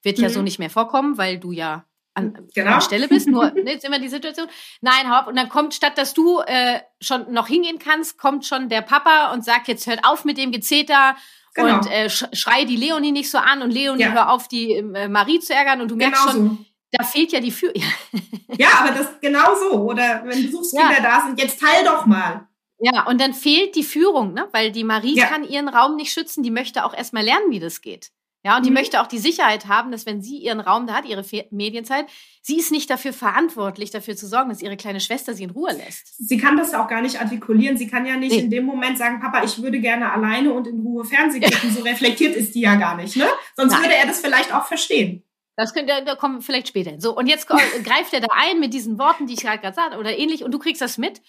[0.08, 0.24] wird mhm.
[0.24, 0.46] ja so mhm.
[0.46, 2.76] nicht mehr vorkommen, weil du ja an, genau.
[2.76, 3.28] an Stelle bist.
[3.28, 4.48] Nur, ne, jetzt immer die Situation.
[4.82, 5.28] Nein, hopp.
[5.28, 9.34] Und dann kommt, statt dass du äh, schon noch hingehen kannst, kommt schon der Papa
[9.34, 11.16] und sagt, jetzt hört auf mit dem Gezeter.
[11.54, 11.76] Genau.
[11.76, 14.12] Und äh, schrei die Leonie nicht so an und Leonie, ja.
[14.12, 15.82] hör auf, die äh, Marie zu ärgern.
[15.82, 16.66] Und du merkst genau schon, so.
[16.92, 17.84] da fehlt ja die Führung.
[18.58, 19.82] ja, aber das genau so.
[19.82, 21.02] Oder wenn Besuchskinder ja.
[21.02, 22.48] da sind, jetzt teil doch mal.
[22.80, 24.48] Ja, und dann fehlt die Führung, ne?
[24.52, 25.26] weil die Marie ja.
[25.26, 26.44] kann ihren Raum nicht schützen.
[26.44, 28.12] Die möchte auch erstmal lernen, wie das geht.
[28.44, 28.76] Ja, und die mhm.
[28.76, 32.06] möchte auch die Sicherheit haben, dass wenn sie ihren Raum da hat, ihre Fe Medienzeit,
[32.42, 35.74] sie ist nicht dafür verantwortlich, dafür zu sorgen, dass ihre kleine Schwester sie in Ruhe
[35.74, 36.16] lässt.
[36.18, 37.78] Sie kann das auch gar nicht artikulieren.
[37.78, 38.40] Sie kann ja nicht nee.
[38.40, 41.72] in dem Moment sagen, Papa, ich würde gerne alleine und in Ruhe Fernsehen gucken.
[41.72, 43.28] so reflektiert ist die ja gar nicht, ne?
[43.56, 43.82] Sonst Nein.
[43.82, 45.24] würde er das vielleicht auch verstehen.
[45.58, 47.02] Das könnte, da kommen wir vielleicht später hin.
[47.02, 47.48] So, und jetzt
[47.84, 50.60] greift er da ein mit diesen Worten, die ich gerade sagte, oder ähnlich, und du
[50.60, 51.22] kriegst das mit.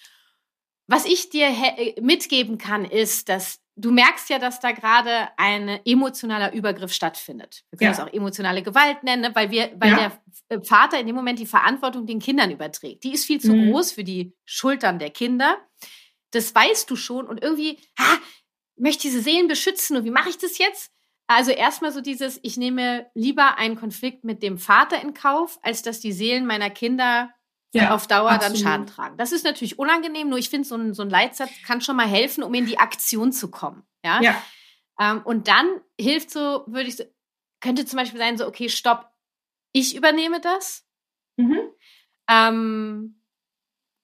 [0.87, 1.51] Was ich dir
[2.01, 7.65] mitgeben kann, ist, dass du merkst ja, dass da gerade ein emotionaler Übergriff stattfindet.
[7.71, 7.97] Wir können ja.
[7.97, 9.31] das auch emotionale Gewalt nennen, ne?
[9.35, 10.13] weil wir, weil ja.
[10.51, 13.05] der Vater in dem Moment die Verantwortung den Kindern überträgt.
[13.05, 13.71] Die ist viel zu mhm.
[13.71, 15.59] groß für die Schultern der Kinder.
[16.33, 18.19] Das weißt du schon und irgendwie, ha,
[18.77, 20.93] möchte diese Seelen beschützen und wie mache ich das jetzt?
[21.27, 25.83] Also erstmal so dieses, ich nehme lieber einen Konflikt mit dem Vater in Kauf, als
[25.83, 27.31] dass die Seelen meiner Kinder
[27.75, 28.57] ja, auf Dauer absolut.
[28.57, 29.17] dann Schaden tragen.
[29.19, 32.07] Das ist natürlich unangenehm, nur ich finde, so ein, so ein Leitsatz kann schon mal
[32.07, 33.87] helfen, um in die Aktion zu kommen.
[34.05, 34.21] Ja.
[34.23, 34.43] ja.
[34.99, 37.05] Ähm, und dann hilft so, würde ich so,
[37.61, 39.11] könnte zum Beispiel sein, so, okay, stopp,
[39.73, 40.87] ich übernehme das.
[41.37, 41.59] Mhm.
[42.29, 43.23] Ähm,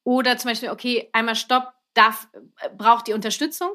[0.05, 2.29] oder zum Beispiel, okay, einmal stopp, darf,
[2.61, 3.73] äh, braucht die Unterstützung.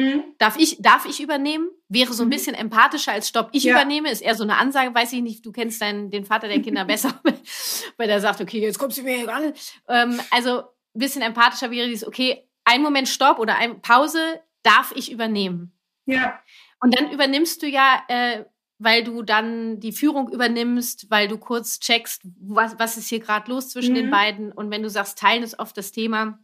[0.00, 0.24] Mhm.
[0.38, 1.68] Darf, ich, darf ich übernehmen?
[1.88, 2.30] Wäre so ein mhm.
[2.30, 3.72] bisschen empathischer als Stopp, ich ja.
[3.72, 4.10] übernehme.
[4.10, 6.84] Ist eher so eine Ansage, weiß ich nicht, du kennst deinen, den Vater der Kinder
[6.86, 7.20] besser,
[7.96, 9.80] weil der sagt, okay, jetzt kommst du mir hier nicht.
[9.88, 14.92] Ähm, also ein bisschen empathischer wäre dieses, okay, ein Moment Stopp oder eine Pause darf
[14.94, 15.72] ich übernehmen.
[16.06, 16.40] Ja.
[16.80, 18.44] Und dann übernimmst du ja, äh,
[18.78, 23.50] weil du dann die Führung übernimmst, weil du kurz checkst, was, was ist hier gerade
[23.50, 23.96] los zwischen mhm.
[23.96, 24.52] den beiden.
[24.52, 26.38] Und wenn du sagst, teilen ist oft das Thema,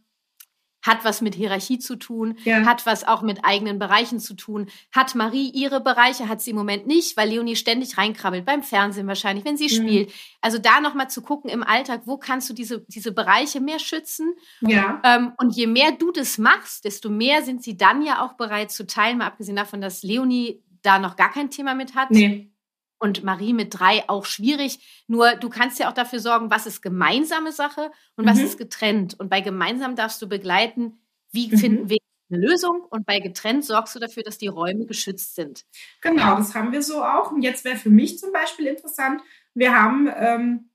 [0.87, 2.65] hat was mit Hierarchie zu tun, ja.
[2.65, 4.67] hat was auch mit eigenen Bereichen zu tun.
[4.91, 9.07] Hat Marie ihre Bereiche, hat sie im Moment nicht, weil Leonie ständig reinkrabbelt, beim Fernsehen
[9.07, 9.87] wahrscheinlich, wenn sie mhm.
[9.87, 10.13] spielt.
[10.41, 14.33] Also da nochmal zu gucken im Alltag, wo kannst du diese, diese Bereiche mehr schützen?
[14.61, 15.01] Ja.
[15.03, 18.71] Ähm, und je mehr du das machst, desto mehr sind sie dann ja auch bereit
[18.71, 22.11] zu teilen, mal abgesehen davon, dass Leonie da noch gar kein Thema mit hat.
[22.11, 22.51] Nee
[22.99, 25.05] und Marie mit drei auch schwierig.
[25.07, 28.29] Nur du kannst ja auch dafür sorgen, was ist gemeinsame Sache und mhm.
[28.29, 29.19] was ist getrennt.
[29.19, 30.99] Und bei gemeinsam darfst du begleiten,
[31.31, 31.57] wie mhm.
[31.57, 31.97] finden wir
[32.29, 35.65] eine Lösung und bei getrennt sorgst du dafür, dass die Räume geschützt sind.
[36.01, 37.31] Genau, das haben wir so auch.
[37.31, 39.21] Und jetzt wäre für mich zum Beispiel interessant,
[39.53, 40.69] wir haben ähm,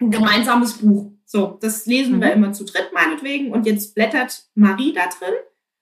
[0.00, 1.12] ein gemeinsames Buch.
[1.24, 2.20] So, das lesen mhm.
[2.20, 5.34] wir immer zu dritt meinetwegen und jetzt blättert Marie da drin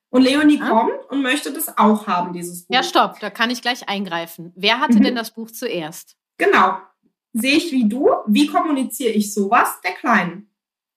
[0.09, 0.69] und Leonie ah.
[0.69, 2.75] kommt und möchte das auch haben, dieses Buch.
[2.75, 4.51] Ja, stopp, da kann ich gleich eingreifen.
[4.55, 5.03] Wer hatte mhm.
[5.03, 6.17] denn das Buch zuerst?
[6.37, 6.77] Genau.
[7.33, 10.49] Sehe ich wie du, wie kommuniziere ich sowas der Kleinen?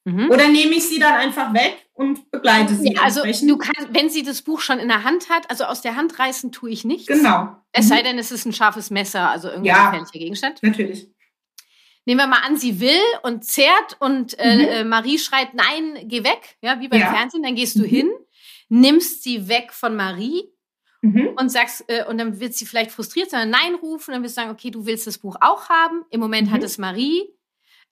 [0.05, 0.31] Mhm.
[0.31, 2.95] Oder nehme ich sie dann einfach weg und begleite sie?
[2.95, 5.83] Ja, also du kannst, wenn sie das Buch schon in der Hand hat, also aus
[5.83, 7.07] der Hand reißen tue ich nichts.
[7.07, 7.57] Genau.
[7.73, 7.89] Es mhm.
[7.89, 10.63] sei denn, es ist ein scharfes Messer, also irgendein ja, gefährlicher Gegenstand.
[10.63, 11.09] Natürlich.
[12.05, 14.61] Nehmen wir mal an, sie will und zerrt und äh, mhm.
[14.61, 17.13] äh, Marie schreit, nein, geh weg, ja, wie beim ja.
[17.13, 17.87] Fernsehen, dann gehst du mhm.
[17.89, 18.13] hin
[18.73, 20.45] nimmst sie weg von Marie
[21.03, 21.35] mhm.
[21.37, 24.41] und sagst, äh, und dann wird sie vielleicht frustriert sein, Nein rufen, dann wirst du
[24.41, 26.05] sagen, okay, du willst das Buch auch haben.
[26.09, 26.53] Im Moment mhm.
[26.55, 27.23] hat es Marie.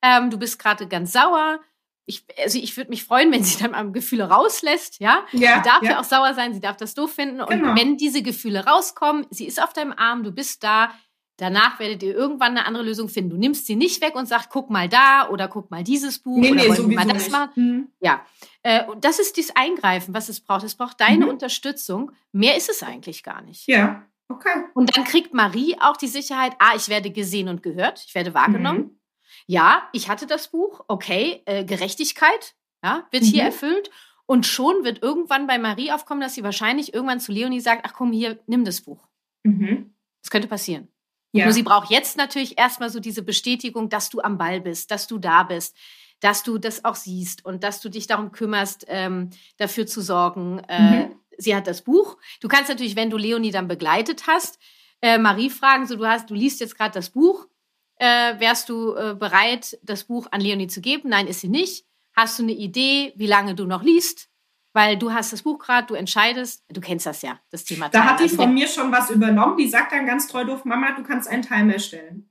[0.01, 1.61] Ähm, du bist gerade ganz sauer.
[2.07, 5.27] Ich, also ich würde mich freuen, wenn sie dann am Gefühle rauslässt, ja.
[5.33, 5.91] ja sie darf ja.
[5.91, 6.01] ja.
[6.01, 7.43] auch sauer sein, sie darf das doof finden.
[7.43, 7.77] Und genau.
[7.77, 10.93] wenn diese Gefühle rauskommen, sie ist auf deinem Arm, du bist da,
[11.41, 13.31] danach werdet ihr irgendwann eine andere Lösung finden.
[13.31, 16.39] Du nimmst sie nicht weg und sagst, guck mal da oder guck mal dieses Buch
[16.39, 17.33] nee, oder nee, wollen mal das nicht.
[17.33, 17.53] machen.
[17.55, 17.89] Hm.
[18.01, 18.25] Ja.
[18.63, 20.65] Äh, und das ist dieses Eingreifen, was es braucht.
[20.65, 21.31] Es braucht deine mhm.
[21.31, 22.13] Unterstützung.
[22.33, 23.67] Mehr ist es eigentlich gar nicht.
[23.67, 24.07] Ja.
[24.29, 24.65] Okay.
[24.75, 28.33] Und dann kriegt Marie auch die Sicherheit, ah, ich werde gesehen und gehört, ich werde
[28.33, 28.79] wahrgenommen.
[28.79, 29.01] Mhm.
[29.47, 33.27] Ja, ich hatte das Buch, okay, äh, Gerechtigkeit, ja, wird mhm.
[33.27, 33.91] hier erfüllt.
[34.27, 37.95] Und schon wird irgendwann bei Marie aufkommen, dass sie wahrscheinlich irgendwann zu Leonie sagt, ach
[37.95, 39.09] komm, hier, nimm das Buch.
[39.43, 39.93] Mhm.
[40.23, 40.87] Das könnte passieren.
[41.33, 41.45] Ja.
[41.45, 45.07] Nur sie braucht jetzt natürlich erstmal so diese Bestätigung, dass du am Ball bist, dass
[45.07, 45.77] du da bist,
[46.21, 50.59] dass du das auch siehst und dass du dich darum kümmerst, ähm, dafür zu sorgen.
[50.69, 51.17] Äh, mhm.
[51.39, 52.19] Sie hat das Buch.
[52.41, 54.59] Du kannst natürlich, wenn du Leonie dann begleitet hast,
[55.03, 57.47] äh, Marie fragen, so du hast, du liest jetzt gerade das Buch,
[57.97, 61.11] äh, wärst du äh, bereit, das Buch an Leonie zu geben?
[61.11, 61.87] Nein, ist sie nicht.
[62.15, 64.30] Hast du eine Idee, wie lange du noch liest?
[64.73, 67.89] Weil du hast das Buch gerade, du entscheidest, du kennst das ja, das Thema.
[67.89, 69.57] Da hat die also von mir schon was übernommen.
[69.57, 72.31] Die sagt dann ganz treu doof, Mama, du kannst einen Timer stellen.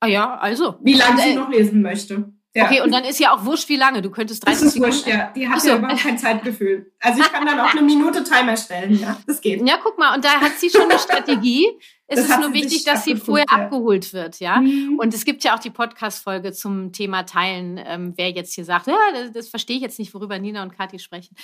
[0.00, 0.78] Ah ja, also.
[0.82, 2.32] Wie lange sie äh, noch lesen möchte.
[2.52, 2.64] Ja.
[2.64, 4.02] Okay, und dann ist ja auch wurscht, wie lange.
[4.02, 4.94] Du könntest 30 Das ist Sekunden.
[4.94, 5.32] wurscht, ja.
[5.36, 5.68] Die hat so.
[5.68, 6.92] ja überhaupt kein Zeitgefühl.
[6.98, 9.16] Also ich kann dann auch eine Minute Timer stellen, ja.
[9.24, 9.64] Das geht.
[9.66, 11.68] Ja, guck mal, und da hat sie schon eine Strategie.
[12.08, 13.56] Es das ist nur wichtig, dass sie vorher ja.
[13.56, 14.60] abgeholt wird, ja.
[14.60, 14.98] Mhm.
[14.98, 18.88] Und es gibt ja auch die Podcast-Folge zum Thema Teilen, ähm, wer jetzt hier sagt,
[18.88, 21.36] ja, das, das verstehe ich jetzt nicht, worüber Nina und Kathi sprechen.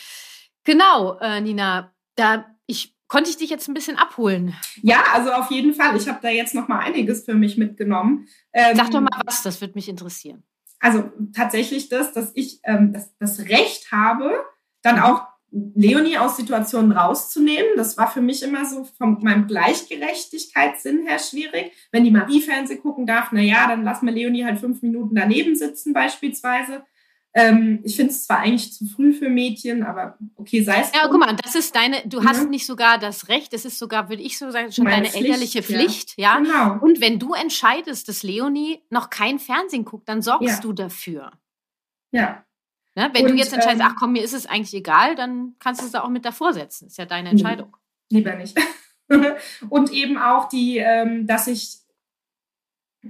[0.64, 4.56] Genau, äh, Nina, da ich konnte ich dich jetzt ein bisschen abholen?
[4.82, 5.96] Ja, also auf jeden Fall.
[5.96, 8.26] Ich habe da jetzt noch mal einiges für mich mitgenommen.
[8.52, 10.42] Ähm, Sag doch mal was, das würde mich interessieren
[10.80, 14.32] also tatsächlich das, dass ich ähm, das, das Recht habe,
[14.82, 17.70] dann auch Leonie aus Situationen rauszunehmen.
[17.76, 21.72] Das war für mich immer so von meinem Gleichgerechtigkeitssinn her schwierig.
[21.92, 25.14] Wenn die Marie Fernseh gucken darf, na ja, dann lassen wir Leonie halt fünf Minuten
[25.14, 26.84] daneben sitzen beispielsweise.
[27.38, 30.92] Ähm, ich finde es zwar eigentlich zu früh für Mädchen, aber okay, sei es.
[30.94, 32.48] Ja, guck mal, das ist deine, du hast ja.
[32.48, 35.26] nicht sogar das Recht, das ist sogar, würde ich so sagen, schon Meine deine Pflicht,
[35.26, 36.38] elterliche Pflicht, ja.
[36.38, 36.38] ja.
[36.38, 36.82] Genau.
[36.82, 40.60] Und wenn du entscheidest, dass Leonie noch kein Fernsehen guckt, dann sorgst ja.
[40.62, 41.30] du dafür.
[42.10, 42.42] Ja.
[42.94, 43.10] Ne?
[43.12, 45.82] Wenn Und, du jetzt entscheidest, ähm, ach komm, mir ist es eigentlich egal, dann kannst
[45.82, 46.86] du es da auch mit davor setzen.
[46.86, 47.76] Ist ja deine Entscheidung.
[48.10, 48.58] Lieber nicht.
[49.68, 51.80] Und eben auch die, ähm, dass ich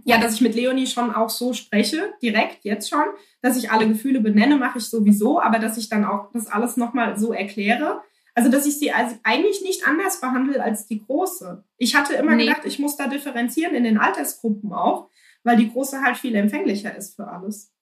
[0.04, 3.04] ja, dass ich mit Leonie schon auch so spreche, direkt jetzt schon,
[3.42, 6.76] dass ich alle Gefühle benenne, mache ich sowieso, aber dass ich dann auch das alles
[6.76, 8.02] nochmal so erkläre.
[8.34, 11.64] Also, dass ich sie also eigentlich nicht anders behandle als die Große.
[11.78, 12.44] Ich hatte immer nee.
[12.44, 15.08] gedacht, ich muss da differenzieren in den Altersgruppen auch,
[15.42, 17.72] weil die Große halt viel empfänglicher ist für alles.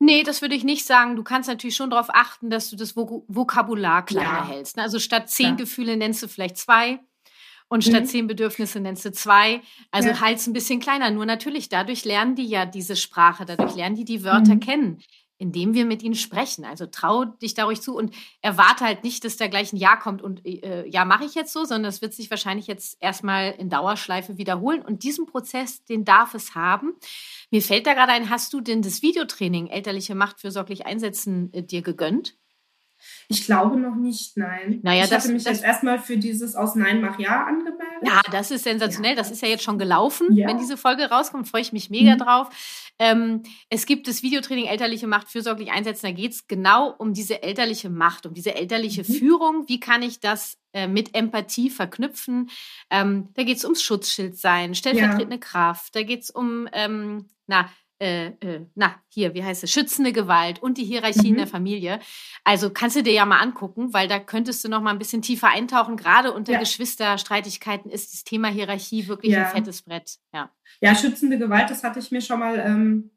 [0.00, 1.14] Nee, das würde ich nicht sagen.
[1.14, 4.48] Du kannst natürlich schon darauf achten, dass du das Vokabular kleiner ja.
[4.48, 4.76] hältst.
[4.76, 4.82] Ne?
[4.82, 5.54] Also statt zehn ja.
[5.54, 6.98] Gefühle nennst du vielleicht zwei.
[7.72, 8.06] Und statt mhm.
[8.06, 9.62] zehn Bedürfnisse nennst du zwei.
[9.90, 10.20] Also ja.
[10.20, 11.10] halt ein bisschen kleiner.
[11.10, 14.60] Nur natürlich, dadurch lernen die ja diese Sprache, dadurch lernen die die Wörter mhm.
[14.60, 15.02] kennen,
[15.38, 16.66] indem wir mit ihnen sprechen.
[16.66, 19.96] Also trau dich da ruhig zu und erwarte halt nicht, dass da gleich ein Ja
[19.96, 23.52] kommt und äh, ja, mache ich jetzt so, sondern es wird sich wahrscheinlich jetzt erstmal
[23.52, 24.82] in Dauerschleife wiederholen.
[24.82, 26.92] Und diesen Prozess, den darf es haben.
[27.50, 31.62] Mir fällt da gerade ein, hast du denn das Videotraining elterliche Macht fürsorglich einsetzen äh,
[31.62, 32.36] dir gegönnt?
[33.28, 34.80] Ich glaube noch nicht, nein.
[34.82, 38.02] Naja, ich das, hatte mich das, jetzt erstmal für dieses aus Nein mach Ja angemeldet.
[38.02, 39.12] Ja, das ist sensationell.
[39.12, 39.16] Ja.
[39.16, 40.34] Das ist ja jetzt schon gelaufen.
[40.34, 40.48] Ja.
[40.48, 42.18] Wenn diese Folge rauskommt, freue ich mich mega mhm.
[42.18, 42.92] drauf.
[42.98, 46.06] Ähm, es gibt das Videotraining Elterliche Macht fürsorglich einsetzen.
[46.06, 49.14] Da geht es genau um diese elterliche Macht, um diese elterliche mhm.
[49.14, 49.68] Führung.
[49.68, 52.50] Wie kann ich das äh, mit Empathie verknüpfen?
[52.90, 55.40] Ähm, da geht es ums Schutzschild sein, stellvertretende ja.
[55.40, 55.96] Kraft.
[55.96, 57.70] Da geht es um, ähm, na,
[58.02, 61.26] äh, äh, na, hier, wie heißt es, schützende Gewalt und die Hierarchie mhm.
[61.28, 62.00] in der Familie.
[62.42, 65.22] Also kannst du dir ja mal angucken, weil da könntest du noch mal ein bisschen
[65.22, 65.96] tiefer eintauchen.
[65.96, 66.58] Gerade unter ja.
[66.58, 69.46] Geschwisterstreitigkeiten ist das Thema Hierarchie wirklich ja.
[69.46, 70.18] ein fettes Brett.
[70.34, 70.50] Ja.
[70.80, 73.10] ja, schützende Gewalt, das hatte ich mir schon mal ähm,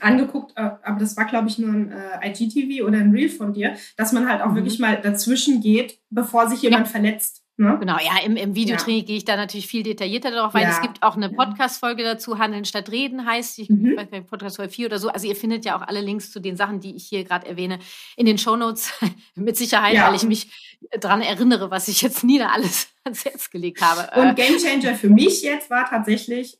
[0.00, 3.54] angeguckt, äh, aber das war, glaube ich, nur ein äh, IGTV oder ein Reel von
[3.54, 4.56] dir, dass man halt auch mhm.
[4.56, 6.92] wirklich mal dazwischen geht, bevor sich jemand ja.
[6.92, 7.45] verletzt.
[7.58, 7.78] Ne?
[7.80, 9.06] Genau, ja, im, im Videotraining ja.
[9.06, 10.70] gehe ich da natürlich viel detaillierter darauf weil Ja.
[10.70, 13.96] Es gibt auch eine Podcast-Folge dazu, Handeln statt Reden heißt, ich mhm.
[13.96, 15.08] weiß nicht, Podcast Folge 4 oder so.
[15.08, 17.78] Also ihr findet ja auch alle Links zu den Sachen, die ich hier gerade erwähne,
[18.16, 18.92] in den Shownotes
[19.36, 20.06] mit Sicherheit, ja.
[20.06, 24.20] weil ich mich daran erinnere, was ich jetzt nie da alles ans Herz gelegt habe.
[24.20, 26.58] Und äh, Gamechanger für mich jetzt war tatsächlich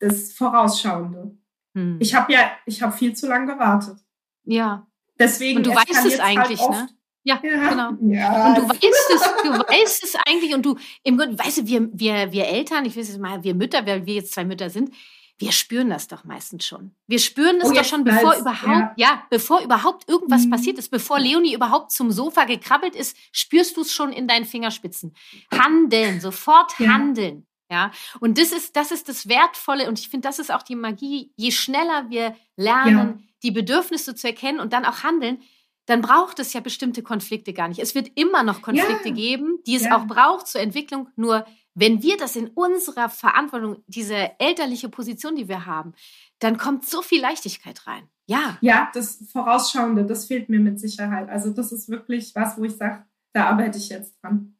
[0.00, 1.34] das Vorausschauende.
[1.74, 1.96] Hm.
[1.98, 3.98] Ich habe ja, ich habe viel zu lange gewartet.
[4.44, 4.86] Ja.
[5.18, 5.58] Deswegen.
[5.58, 6.88] Und du weißt es halt eigentlich, halt ne?
[7.26, 7.90] Ja, ja, genau.
[8.14, 8.48] Ja.
[8.48, 11.88] Und du weißt es, du weißt es eigentlich und du, im Grunde, weißt du, wir,
[11.92, 14.94] wir, wir Eltern, ich weiß jetzt mal, wir Mütter, weil wir jetzt zwei Mütter sind,
[15.36, 16.94] wir spüren das doch meistens schon.
[17.08, 18.92] Wir spüren es oh, doch schon, bevor weiß, überhaupt, ja.
[18.96, 19.22] ja.
[19.28, 20.50] bevor überhaupt irgendwas mhm.
[20.50, 24.44] passiert ist, bevor Leonie überhaupt zum Sofa gekrabbelt ist, spürst du es schon in deinen
[24.44, 25.12] Fingerspitzen.
[25.52, 26.92] Handeln, sofort ja.
[26.92, 27.44] handeln.
[27.68, 30.76] Ja, und das ist, das ist das Wertvolle und ich finde, das ist auch die
[30.76, 31.32] Magie.
[31.34, 35.42] Je schneller wir lernen, die Bedürfnisse zu erkennen und dann auch handeln,
[35.86, 37.80] dann braucht es ja bestimmte Konflikte gar nicht.
[37.80, 39.14] Es wird immer noch Konflikte ja.
[39.14, 39.96] geben, die es ja.
[39.96, 41.08] auch braucht zur Entwicklung.
[41.16, 45.94] Nur wenn wir das in unserer Verantwortung, diese elterliche Position, die wir haben,
[46.40, 48.08] dann kommt so viel Leichtigkeit rein.
[48.26, 48.58] Ja.
[48.60, 51.28] Ja, das Vorausschauende, das fehlt mir mit Sicherheit.
[51.28, 54.56] Also das ist wirklich was, wo ich sage, da arbeite ich jetzt dran.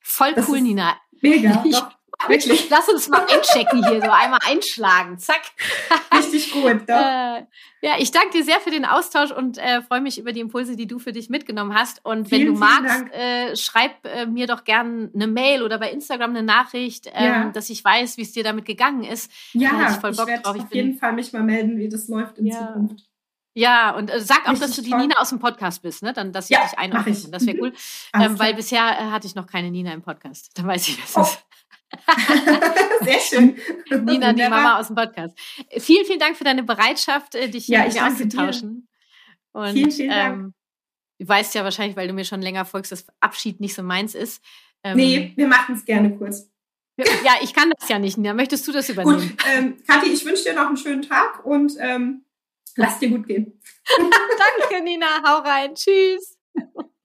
[0.00, 0.96] Voll das cool, Nina.
[1.20, 1.62] Mega.
[1.66, 1.76] Ich,
[2.28, 2.68] Wirklich.
[2.70, 5.18] Lass uns mal einchecken hier, so einmal einschlagen.
[5.18, 5.40] Zack.
[6.16, 6.94] Richtig gut, doch.
[6.94, 7.46] Äh,
[7.82, 10.76] ja, ich danke dir sehr für den Austausch und äh, freue mich über die Impulse,
[10.76, 12.04] die du für dich mitgenommen hast.
[12.04, 15.90] Und vielen, wenn du magst, äh, schreib äh, mir doch gern eine Mail oder bei
[15.90, 17.50] Instagram eine Nachricht, ähm, ja.
[17.50, 19.30] dass ich weiß, wie es dir damit gegangen ist.
[19.52, 22.38] Ja, ich, voll Bock ich werde auf jeden Fall mich mal melden, wie das läuft
[22.38, 22.66] in ja.
[22.66, 23.10] Zukunft.
[23.54, 25.00] Ja, und äh, sag auch, Richtig dass du die toll.
[25.00, 26.12] Nina aus dem Podcast bist, ne?
[26.12, 27.16] Dann, dass ich ja, dich einordne.
[27.30, 27.72] Das wäre cool.
[28.14, 28.20] Mhm.
[28.20, 30.50] Ähm, weil bisher äh, hatte ich noch keine Nina im Podcast.
[30.54, 31.22] Dann weiß ich, was oh.
[31.22, 31.44] ist.
[33.02, 33.56] Sehr schön.
[34.04, 35.36] Nina, die Mama aus dem Podcast.
[35.78, 38.88] Vielen, vielen Dank für deine Bereitschaft, äh, dich hier ja, mit mir auszutauschen.
[39.52, 40.34] Und, vielen, vielen Dank.
[40.34, 40.54] Ähm,
[41.18, 44.14] du weißt ja wahrscheinlich, weil du mir schon länger folgst, dass Abschied nicht so meins
[44.14, 44.42] ist.
[44.84, 46.48] Ähm, nee, wir machen es gerne kurz.
[46.96, 48.18] Ja, ich kann das ja nicht.
[48.18, 48.34] Nina.
[48.34, 49.28] Möchtest du das übernehmen?
[49.28, 52.24] Gut, ähm, Kathi, ich wünsche dir noch einen schönen Tag und ähm,
[52.76, 53.60] Lass dir gut gehen.
[53.96, 55.22] Danke, Nina.
[55.26, 55.74] Hau rein.
[55.74, 56.38] Tschüss.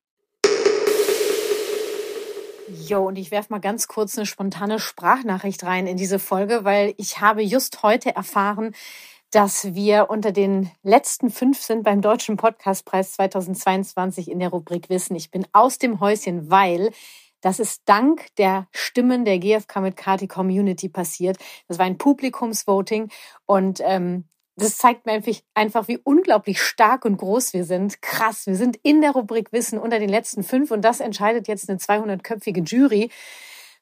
[2.84, 6.94] Jo, und ich werfe mal ganz kurz eine spontane Sprachnachricht rein in diese Folge, weil
[6.98, 8.76] ich habe just heute erfahren,
[9.32, 15.16] dass wir unter den letzten fünf sind beim Deutschen Podcastpreis 2022 in der Rubrik Wissen.
[15.16, 16.92] Ich bin aus dem Häuschen, weil
[17.42, 21.38] das ist dank der Stimmen der GFK mit Kati Community passiert.
[21.68, 23.10] Das war ein Publikumsvoting
[23.46, 24.26] und ähm,
[24.56, 25.22] das zeigt mir
[25.54, 28.02] einfach, wie unglaublich stark und groß wir sind.
[28.02, 31.70] Krass, wir sind in der Rubrik Wissen unter den letzten fünf und das entscheidet jetzt
[31.70, 33.10] eine 200-köpfige Jury.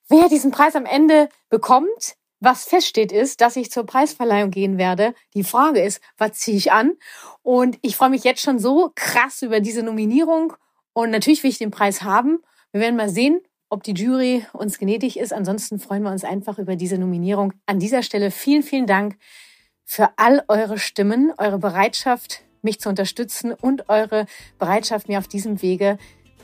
[0.10, 5.14] Wer diesen Preis am Ende bekommt, was feststeht, ist, dass ich zur Preisverleihung gehen werde.
[5.34, 6.94] Die Frage ist, was ziehe ich an?
[7.42, 10.54] Und ich freue mich jetzt schon so krass über diese Nominierung.
[10.92, 12.40] Und natürlich will ich den Preis haben.
[12.72, 15.32] Wir werden mal sehen, ob die Jury uns gnädig ist.
[15.32, 17.54] Ansonsten freuen wir uns einfach über diese Nominierung.
[17.66, 19.18] An dieser Stelle vielen, vielen Dank
[19.94, 24.26] für all eure Stimmen, eure Bereitschaft, mich zu unterstützen und eure
[24.58, 26.00] Bereitschaft, mir auf diesem Wege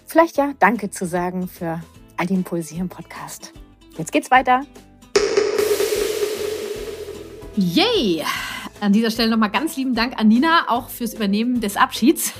[0.05, 1.81] vielleicht ja Danke zu sagen für
[2.15, 3.53] all die Impulse hier im Podcast.
[3.97, 4.61] Jetzt geht's weiter.
[7.55, 8.23] Yay!
[8.81, 12.31] An dieser Stelle nochmal ganz lieben Dank an Nina, auch fürs Übernehmen des Abschieds.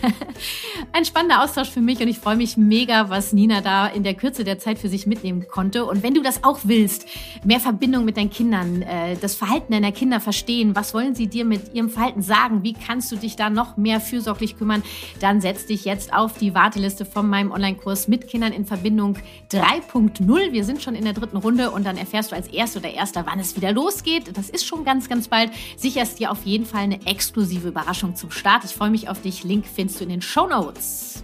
[0.94, 4.14] Ein spannender Austausch für mich und ich freue mich mega, was Nina da in der
[4.14, 5.84] Kürze der Zeit für sich mitnehmen konnte.
[5.84, 7.08] Und wenn du das auch willst,
[7.44, 11.44] mehr Verbindung mit deinen Kindern, äh, das Verhalten deiner Kinder verstehen, was wollen sie dir
[11.44, 14.82] mit ihrem Verhalten sagen, wie kannst du dich da noch mehr fürsorglich kümmern,
[15.20, 19.18] dann setz dich jetzt auf die Warteliste von meinem Online-Kurs mit Kindern in Verbindung
[19.52, 20.54] 3.0.
[20.54, 23.26] Wir sind schon in der dritten Runde und dann erfährst du als Erster oder Erster,
[23.26, 24.38] wann es wieder losgeht.
[24.38, 25.52] Das ist schon ganz, ganz bald.
[25.76, 28.64] Sicherst dir auf jeden Fall eine exklusive Überraschung zum Start.
[28.64, 29.44] Ich freue mich auf dich.
[29.44, 31.24] Link findest du in den Show Notes.